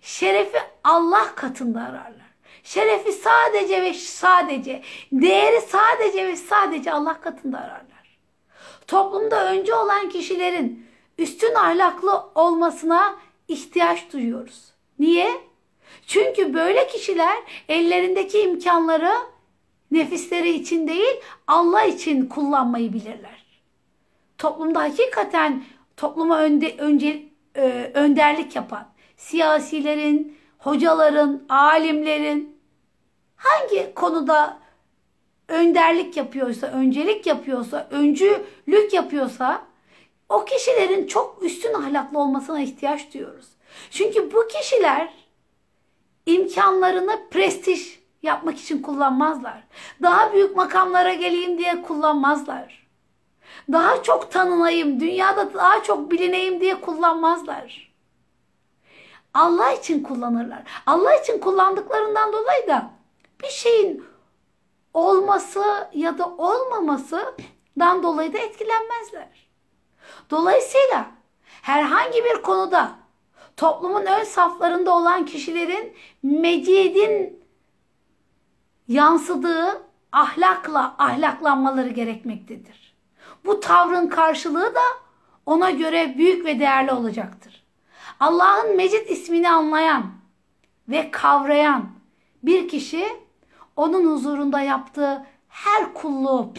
[0.00, 2.30] Şerefi Allah katında ararlar.
[2.62, 8.18] Şerefi sadece ve sadece, değeri sadece ve sadece Allah katında ararlar.
[8.86, 10.89] Toplumda önce olan kişilerin
[11.20, 13.16] üstün ahlaklı olmasına
[13.48, 14.72] ihtiyaç duyuyoruz.
[14.98, 15.30] Niye?
[16.06, 17.36] Çünkü böyle kişiler
[17.68, 19.12] ellerindeki imkanları
[19.90, 23.44] nefisleri için değil Allah için kullanmayı bilirler.
[24.38, 25.64] Toplumda hakikaten
[25.96, 27.22] topluma önde, önce,
[27.56, 32.60] e, önderlik yapan siyasilerin, hocaların, alimlerin
[33.36, 34.58] hangi konuda
[35.48, 39.69] önderlik yapıyorsa, öncelik yapıyorsa, öncülük yapıyorsa
[40.30, 43.46] o kişilerin çok üstün ahlaklı olmasına ihtiyaç duyuyoruz.
[43.90, 45.14] Çünkü bu kişiler
[46.26, 49.62] imkanlarını prestij yapmak için kullanmazlar.
[50.02, 52.86] Daha büyük makamlara geleyim diye kullanmazlar.
[53.72, 57.90] Daha çok tanınayım, dünyada daha çok bilineyim diye kullanmazlar.
[59.34, 60.62] Allah için kullanırlar.
[60.86, 62.90] Allah için kullandıklarından dolayı da
[63.42, 64.04] bir şeyin
[64.94, 69.49] olması ya da olmamasından dolayı da etkilenmezler.
[70.30, 71.06] Dolayısıyla
[71.62, 72.92] herhangi bir konuda
[73.56, 77.42] toplumun ön saflarında olan kişilerin mecidin
[78.88, 79.82] yansıdığı
[80.12, 82.94] ahlakla ahlaklanmaları gerekmektedir.
[83.44, 84.82] Bu tavrın karşılığı da
[85.46, 87.64] ona göre büyük ve değerli olacaktır.
[88.20, 90.06] Allah'ın Mecid ismini anlayan
[90.88, 91.90] ve kavrayan
[92.42, 93.06] bir kişi
[93.76, 96.52] onun huzurunda yaptığı her kulluğu,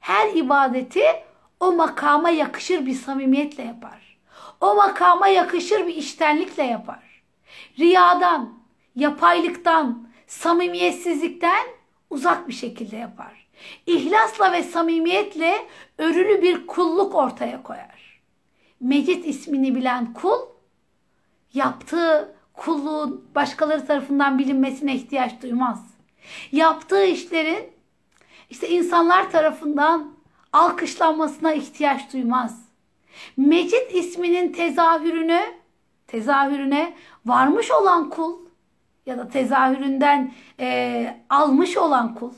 [0.00, 1.04] her ibadeti
[1.60, 4.18] o makama yakışır bir samimiyetle yapar.
[4.60, 7.22] O makama yakışır bir iştenlikle yapar.
[7.78, 8.58] Riyadan,
[8.96, 11.66] yapaylıktan, samimiyetsizlikten
[12.10, 13.46] uzak bir şekilde yapar.
[13.86, 15.66] İhlasla ve samimiyetle
[15.98, 18.20] örülü bir kulluk ortaya koyar.
[18.80, 20.38] Mecit ismini bilen kul,
[21.54, 25.94] yaptığı kulluğun başkaları tarafından bilinmesine ihtiyaç duymaz.
[26.52, 27.72] Yaptığı işlerin
[28.50, 30.13] işte insanlar tarafından
[30.54, 32.64] alkışlanmasına ihtiyaç duymaz.
[33.36, 35.40] Mecid isminin tezahürünü,
[36.06, 36.94] tezahürüne
[37.26, 38.34] varmış olan kul
[39.06, 42.32] ya da tezahüründen e, almış olan kul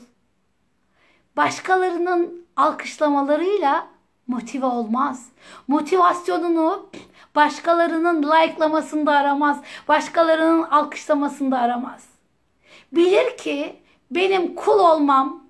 [1.37, 3.87] başkalarının alkışlamalarıyla
[4.27, 5.29] motive olmaz.
[5.67, 6.89] Motivasyonunu
[7.35, 9.61] başkalarının like'lamasında aramaz.
[9.87, 12.05] Başkalarının alkışlamasında aramaz.
[12.91, 13.75] Bilir ki
[14.11, 15.43] benim kul olmam,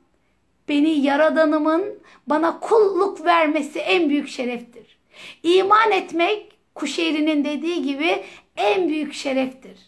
[0.70, 1.84] beni yaradanımın
[2.28, 4.98] bana kulluk vermesi en büyük şereftir.
[5.44, 8.24] İman etmek Kuşeyri'nin dediği gibi
[8.58, 9.80] en büyük şereftir.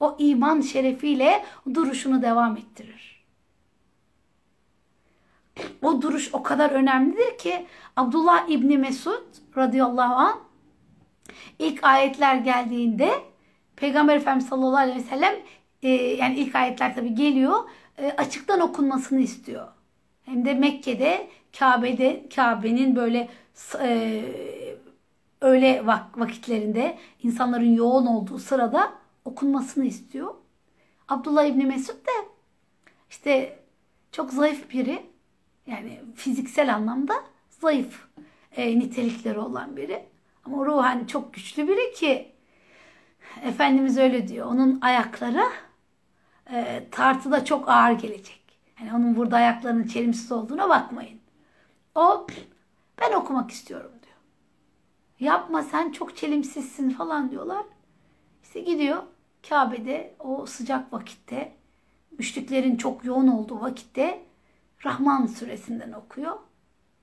[0.00, 3.24] O iman şerefiyle duruşunu devam ettirir.
[5.82, 7.66] O duruş o kadar önemlidir ki
[7.96, 9.22] Abdullah İbni Mesud
[9.56, 10.36] radıyallahu anh
[11.58, 13.10] ilk ayetler geldiğinde
[13.76, 15.34] Peygamber Efendimiz sallallahu aleyhi ve sellem
[15.82, 17.58] e, yani ilk ayetler tabi geliyor
[17.98, 19.68] e, açıktan okunmasını istiyor.
[20.24, 21.28] Hem de Mekke'de
[21.58, 23.28] Kabe'de Kabe'nin böyle
[23.80, 24.24] e,
[25.40, 28.92] öğle vak vakitlerinde insanların yoğun olduğu sırada
[29.24, 30.34] okunmasını istiyor.
[31.08, 32.28] Abdullah İbni Mesud de
[33.10, 33.58] işte
[34.12, 35.02] çok zayıf biri.
[35.66, 37.14] Yani fiziksel anlamda
[37.50, 38.08] zayıf
[38.56, 40.04] e, nitelikleri olan biri.
[40.44, 42.32] Ama ruhen çok güçlü biri ki
[43.42, 44.46] Efendimiz öyle diyor.
[44.46, 45.44] Onun ayakları
[46.52, 48.42] e, tartıda çok ağır gelecek.
[48.80, 51.17] Yani onun burada ayaklarının çelimsiz olduğuna bakmayın.
[51.98, 52.26] O
[53.00, 54.16] ben okumak istiyorum diyor.
[55.32, 57.64] Yapma sen çok çelimsizsin falan diyorlar.
[58.42, 59.02] İşte gidiyor
[59.48, 61.52] Kabe'de o sıcak vakitte
[62.18, 64.22] müşriklerin çok yoğun olduğu vakitte
[64.84, 66.38] Rahman suresinden okuyor.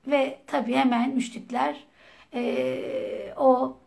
[0.07, 1.87] Ve tabi hemen müşrikler
[2.33, 3.77] e, o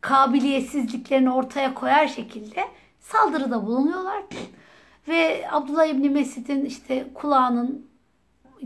[0.00, 2.64] kabiliyetsizliklerini ortaya koyar şekilde
[3.00, 4.22] saldırıda bulunuyorlar.
[5.08, 7.93] Ve Abdullah İbni Mesud'in işte kulağının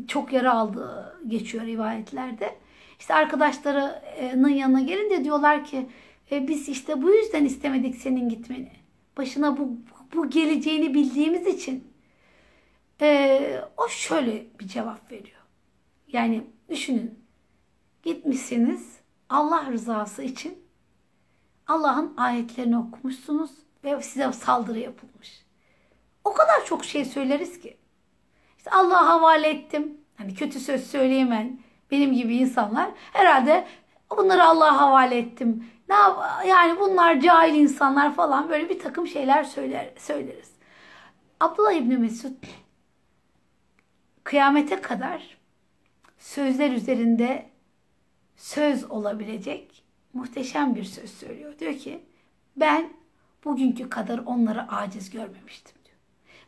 [0.07, 2.57] çok yara aldığı geçiyor rivayetlerde.
[3.01, 5.87] İşte arkadaşlarının yanına gelince diyorlar ki
[6.31, 8.73] e, biz işte bu yüzden istemedik senin gitmeni.
[9.17, 9.77] Başına bu,
[10.15, 11.93] bu geleceğini bildiğimiz için.
[13.01, 15.43] E, o şöyle bir cevap veriyor.
[16.13, 17.19] Yani düşünün
[18.03, 18.97] gitmişsiniz
[19.29, 20.59] Allah rızası için
[21.67, 23.51] Allah'ın ayetlerini okumuşsunuz,
[23.85, 25.45] ve size saldırı yapılmış.
[26.25, 27.77] O kadar çok şey söyleriz ki.
[28.71, 30.01] Allah'a havale ettim.
[30.17, 31.61] Hani kötü söz söyleyemeyen
[31.91, 33.67] benim gibi insanlar herhalde
[34.17, 35.65] bunları Allah'a havale ettim.
[35.89, 35.97] Ne
[36.49, 40.51] yani bunlar cahil insanlar falan böyle bir takım şeyler söyler söyleriz.
[41.41, 42.33] Abdullah İbni Mesud
[44.25, 45.39] kıyamete kadar
[46.19, 47.47] sözler üzerinde
[48.37, 51.59] söz olabilecek muhteşem bir söz söylüyor.
[51.59, 52.05] Diyor ki
[52.57, 52.93] ben
[53.45, 55.97] bugünkü kadar onları aciz görmemiştim diyor.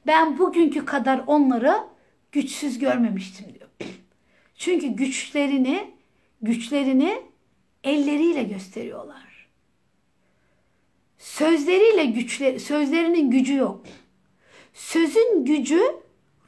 [0.07, 1.75] Ben bugünkü kadar onları
[2.33, 3.71] güçsüz görmemiştim diyor.
[4.55, 5.91] Çünkü güçlerini
[6.43, 7.23] güçlerini
[7.85, 9.49] elleriyle gösteriyorlar.
[11.19, 13.85] Sözleriyle güçleri, sözlerinin gücü yok.
[14.75, 15.81] Sözün gücü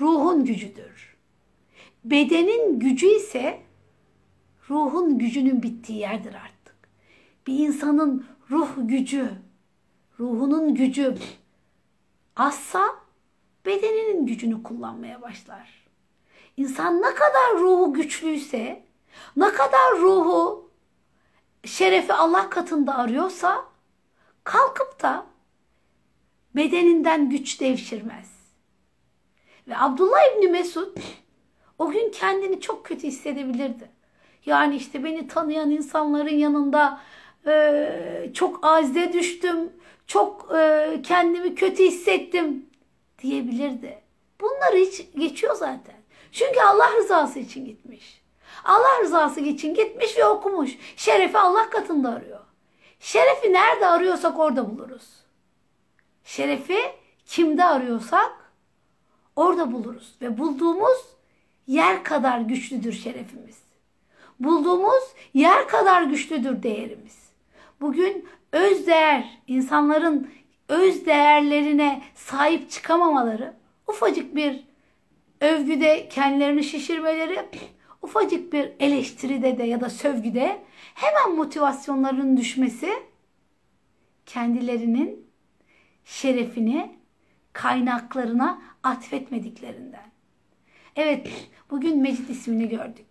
[0.00, 1.16] ruhun gücüdür.
[2.04, 3.60] Bedenin gücü ise
[4.70, 6.76] ruhun gücünün bittiği yerdir artık.
[7.46, 9.30] Bir insanın ruh gücü,
[10.20, 11.14] ruhunun gücü
[12.36, 13.01] azsa
[13.66, 15.82] bedeninin gücünü kullanmaya başlar.
[16.56, 18.82] İnsan ne kadar ruhu güçlüyse,
[19.36, 20.70] ne kadar ruhu
[21.64, 23.64] şerefi Allah katında arıyorsa
[24.44, 25.26] kalkıp da
[26.56, 28.32] bedeninden güç devşirmez.
[29.68, 30.96] Ve Abdullah İbni Mesud
[31.78, 33.90] o gün kendini çok kötü hissedebilirdi.
[34.46, 37.00] Yani işte beni tanıyan insanların yanında
[37.46, 39.72] e, çok azde düştüm,
[40.06, 42.66] çok e, kendimi kötü hissettim
[43.22, 43.98] diyebilirdi.
[44.40, 45.96] Bunları hiç geçiyor zaten.
[46.32, 48.22] Çünkü Allah rızası için gitmiş.
[48.64, 50.70] Allah rızası için gitmiş ve okumuş.
[50.96, 52.40] Şerefi Allah katında arıyor.
[53.00, 55.08] Şerefi nerede arıyorsak orada buluruz.
[56.24, 56.78] Şerefi
[57.26, 58.52] kimde arıyorsak
[59.36, 60.14] orada buluruz.
[60.22, 60.98] Ve bulduğumuz
[61.66, 63.62] yer kadar güçlüdür şerefimiz.
[64.40, 65.02] Bulduğumuz
[65.34, 67.22] yer kadar güçlüdür değerimiz.
[67.80, 70.30] Bugün öz değer, insanların
[70.68, 73.54] öz değerlerine sahip çıkamamaları,
[73.88, 74.64] ufacık bir
[75.40, 77.38] övgüde kendilerini şişirmeleri,
[78.02, 80.62] ufacık bir eleştiride de ya da sövgüde
[80.94, 82.90] hemen motivasyonlarının düşmesi
[84.26, 85.26] kendilerinin
[86.04, 86.96] şerefini
[87.52, 90.12] kaynaklarına atfetmediklerinden.
[90.96, 91.28] Evet,
[91.70, 93.06] bugün Mecit ismini gördük.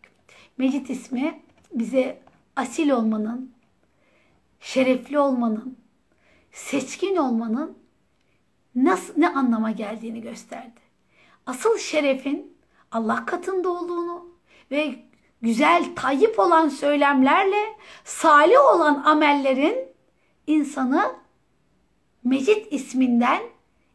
[0.57, 1.41] Mecit ismi
[1.73, 2.21] bize
[2.55, 3.51] asil olmanın,
[4.59, 5.77] şerefli olmanın,
[6.51, 7.77] seçkin olmanın
[8.75, 10.79] nasıl ne anlama geldiğini gösterdi.
[11.45, 12.57] Asıl şerefin
[12.91, 14.25] Allah katında olduğunu
[14.71, 14.95] ve
[15.41, 19.77] güzel, tayyip olan söylemlerle salih olan amellerin
[20.47, 21.21] insanı
[22.23, 23.41] Mecit isminden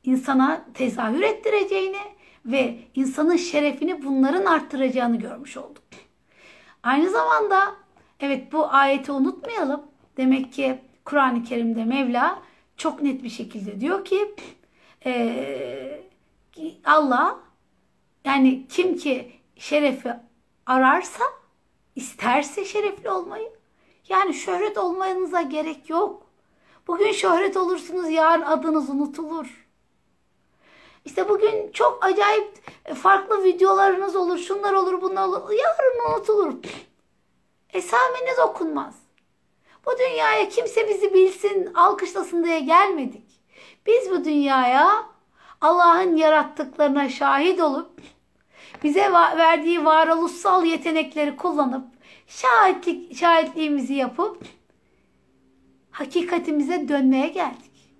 [0.02, 2.00] insana tezahür ettireceğini
[2.46, 5.82] ve insanın şerefini bunların arttıracağını görmüş olduk.
[6.82, 7.74] Aynı zamanda
[8.20, 9.82] evet bu ayeti unutmayalım.
[10.16, 12.42] Demek ki Kur'an-ı Kerim'de Mevla
[12.76, 14.34] çok net bir şekilde diyor ki
[15.06, 16.00] e,
[16.84, 17.38] Allah
[18.24, 20.14] yani kim ki şerefi
[20.66, 21.24] ararsa
[21.96, 23.52] isterse şerefli olmayı
[24.08, 26.26] yani şöhret olmanıza gerek yok.
[26.86, 29.66] Bugün şöhret olursunuz yarın adınız unutulur.
[31.04, 35.50] İşte bugün çok acayip farklı videolarınız olur, şunlar olur, bunlar olur.
[35.50, 36.54] Yarın unutulur.
[37.72, 39.05] Esameniz okunmaz.
[39.86, 43.40] Bu dünyaya kimse bizi bilsin, alkışlasın diye gelmedik.
[43.86, 45.06] Biz bu dünyaya
[45.60, 48.00] Allah'ın yarattıklarına şahit olup
[48.82, 51.84] bize verdiği varoluşsal yetenekleri kullanıp
[52.26, 54.44] şahitlik şahitliğimizi yapıp
[55.90, 57.94] hakikatimize dönmeye geldik.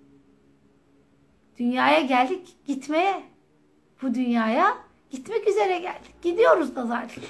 [1.59, 3.23] Dünyaya geldik gitmeye.
[4.01, 4.77] Bu dünyaya
[5.09, 6.21] gitmek üzere geldik.
[6.21, 7.23] Gidiyoruz da zaten.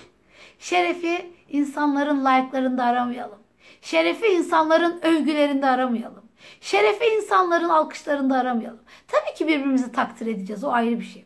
[0.59, 3.46] Şerefi insanların layıklarında aramayalım.
[3.81, 6.23] Şerefi insanların övgülerinde aramayalım.
[6.61, 8.83] Şerefi insanların alkışlarında aramayalım.
[9.07, 10.63] Tabii ki birbirimizi takdir edeceğiz.
[10.63, 11.25] O ayrı bir şey.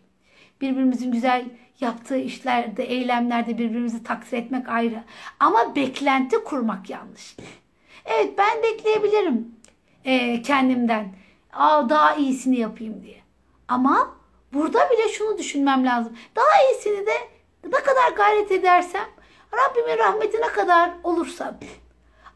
[0.61, 1.45] Birbirimizin güzel
[1.79, 5.03] yaptığı işlerde, eylemlerde birbirimizi takdir etmek ayrı.
[5.39, 7.35] Ama beklenti kurmak yanlış.
[8.05, 9.55] Evet ben bekleyebilirim
[10.05, 11.15] e, kendimden.
[11.53, 13.21] Aa, daha iyisini yapayım diye.
[13.67, 14.15] Ama
[14.53, 16.17] burada bile şunu düşünmem lazım.
[16.35, 17.13] Daha iyisini de
[17.63, 19.05] ne kadar gayret edersem
[19.53, 21.59] Rabbimin rahmetine kadar olursa.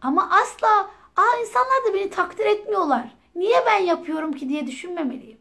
[0.05, 3.15] Ama asla aa insanlar da beni takdir etmiyorlar.
[3.35, 5.37] Niye ben yapıyorum ki diye düşünmemeliyim.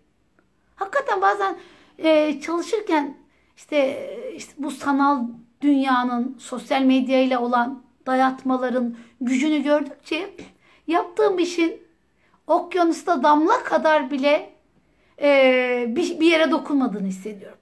[0.77, 1.57] Hakikaten bazen
[1.99, 3.17] e, çalışırken
[3.57, 5.27] işte, işte bu sanal
[5.61, 10.35] dünyanın sosyal medya ile olan dayatmaların gücünü gördükçe
[10.87, 11.83] yaptığım işin
[12.47, 14.51] okyanusta damla kadar bile
[15.23, 17.59] e, bir, bir yere dokunmadığını hissediyorum.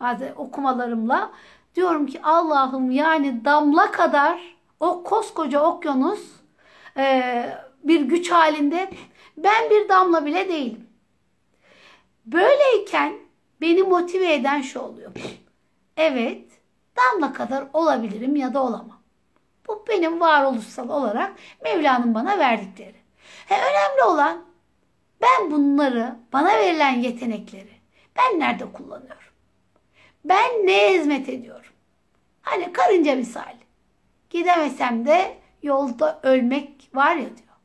[0.00, 1.30] Bazen okumalarımla
[1.74, 6.35] diyorum ki Allah'ım yani damla kadar o koskoca okyanus
[6.96, 7.44] e,
[7.84, 8.90] bir güç halinde
[9.36, 10.88] ben bir damla bile değilim.
[12.26, 13.12] Böyleyken
[13.60, 15.12] beni motive eden şu oluyor.
[15.96, 16.44] Evet,
[16.96, 19.02] damla kadar olabilirim ya da olamam.
[19.68, 21.32] Bu benim varoluşsal olarak
[21.64, 22.96] Mevla'nın bana verdikleri.
[23.46, 24.44] He, önemli olan
[25.22, 27.76] ben bunları, bana verilen yetenekleri
[28.16, 29.32] ben nerede kullanıyorum?
[30.24, 31.72] Ben neye hizmet ediyorum?
[32.42, 33.66] Hani karınca misali.
[34.30, 37.56] Gidemesem de yolda ölmek var ya diyor.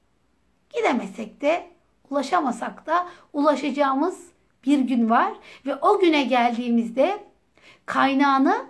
[0.70, 1.68] Gidemesek de
[2.10, 4.32] ulaşamasak da ulaşacağımız
[4.66, 5.34] bir gün var
[5.66, 7.24] ve o güne geldiğimizde
[7.86, 8.66] kaynağını,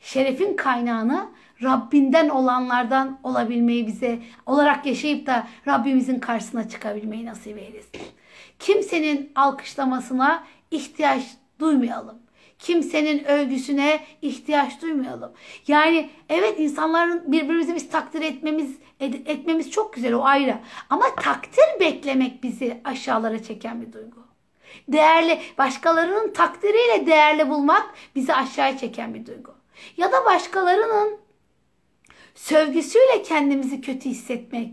[0.00, 1.28] şerefin kaynağını
[1.62, 8.00] Rabbinden olanlardan olabilmeyi bize olarak yaşayıp da Rabbimizin karşısına çıkabilmeyi nasip eylesin.
[8.58, 11.22] Kimsenin alkışlamasına ihtiyaç
[11.60, 12.18] duymayalım.
[12.58, 15.32] Kimsenin övgüsüne ihtiyaç duymayalım.
[15.66, 20.58] Yani evet insanların birbirimizi biz takdir etmemiz etmemiz çok güzel o ayrı.
[20.90, 24.26] Ama takdir beklemek bizi aşağılara çeken bir duygu.
[24.88, 29.54] Değerli başkalarının takdiriyle değerli bulmak bizi aşağıya çeken bir duygu.
[29.96, 31.18] Ya da başkalarının
[32.34, 34.72] sövgüsüyle kendimizi kötü hissetmek,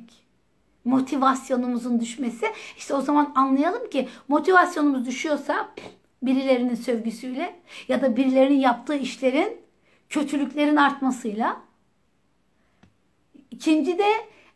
[0.86, 2.46] motivasyonumuzun düşmesi.
[2.78, 5.70] İşte o zaman anlayalım ki motivasyonumuz düşüyorsa
[6.26, 7.56] birilerinin sövgüsüyle
[7.88, 9.62] ya da birilerinin yaptığı işlerin
[10.10, 11.62] kötülüklerin artmasıyla.
[13.52, 14.12] İkinci de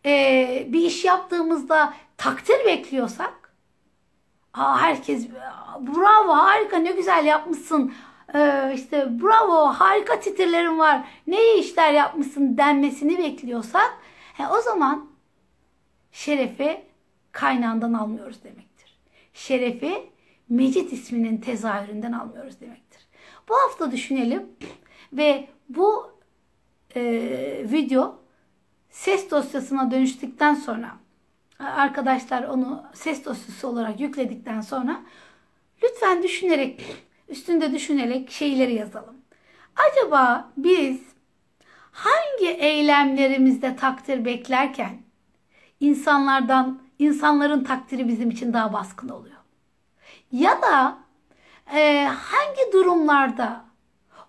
[0.05, 3.53] e, bir iş yaptığımızda takdir bekliyorsak
[4.53, 5.27] Aa, herkes
[5.79, 7.93] bravo harika ne güzel yapmışsın
[8.35, 13.97] ee, işte bravo harika titirlerin var ne iyi işler yapmışsın denmesini bekliyorsak
[14.33, 15.09] he, o zaman
[16.11, 16.81] şerefi
[17.31, 18.97] kaynağından almıyoruz demektir.
[19.33, 20.09] Şerefi
[20.49, 23.07] Mecit isminin tezahüründen almıyoruz demektir.
[23.49, 24.45] Bu hafta düşünelim
[25.13, 26.11] ve bu
[26.95, 27.01] e,
[27.71, 28.19] video
[28.89, 30.91] ses dosyasına dönüştükten sonra
[31.59, 35.01] arkadaşlar onu ses dosyası olarak yükledikten sonra
[35.83, 36.81] lütfen düşünerek
[37.29, 39.15] üstünde düşünerek şeyleri yazalım.
[39.75, 41.01] Acaba biz
[41.91, 44.97] hangi eylemlerimizde takdir beklerken
[45.79, 49.36] insanlardan insanların takdiri bizim için daha baskın oluyor?
[50.31, 50.97] Ya da
[51.73, 53.65] e, hangi durumlarda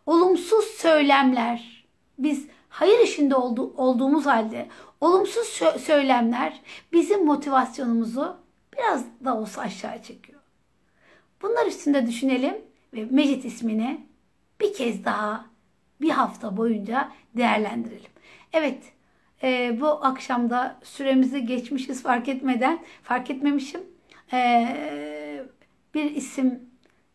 [0.07, 1.87] olumsuz söylemler
[2.19, 4.69] biz hayır işinde oldu, olduğumuz halde
[5.01, 6.61] olumsuz sö- söylemler
[6.93, 8.37] bizim motivasyonumuzu
[8.77, 10.41] biraz da olsa aşağı çekiyor.
[11.43, 12.55] Bunlar üstünde düşünelim
[12.95, 14.07] ve Mecit ismini
[14.61, 15.47] bir kez daha
[16.01, 18.11] bir hafta boyunca değerlendirelim.
[18.53, 18.83] Evet
[19.43, 23.81] e, bu akşamda süremizi geçmişiz fark etmeden fark etmemişim.
[24.33, 24.39] E,
[25.95, 26.69] bir isim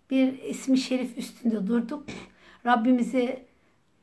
[0.09, 2.03] bir ismi şerif üstünde durduk.
[2.65, 3.45] Rabbimizi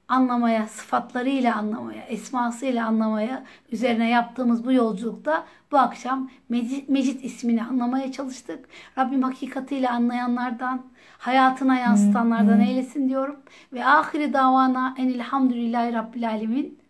[0.08, 8.12] anlamaya, sıfatlarıyla anlamaya, esmasıyla anlamaya üzerine yaptığımız bu yolculukta bu akşam Mecid, Mecid ismini anlamaya
[8.12, 8.68] çalıştık.
[8.98, 10.86] Rabbim hakikatiyle anlayanlardan,
[11.18, 13.36] hayatına yansıtanlardan eylesin diyorum.
[13.72, 16.80] Ve ahiri davana enilhamdülillahi rabbil alemin.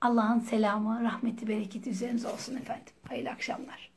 [0.00, 2.92] Allah'ın selamı, rahmeti, bereketi üzerinize olsun efendim.
[3.08, 3.93] Hayırlı akşamlar.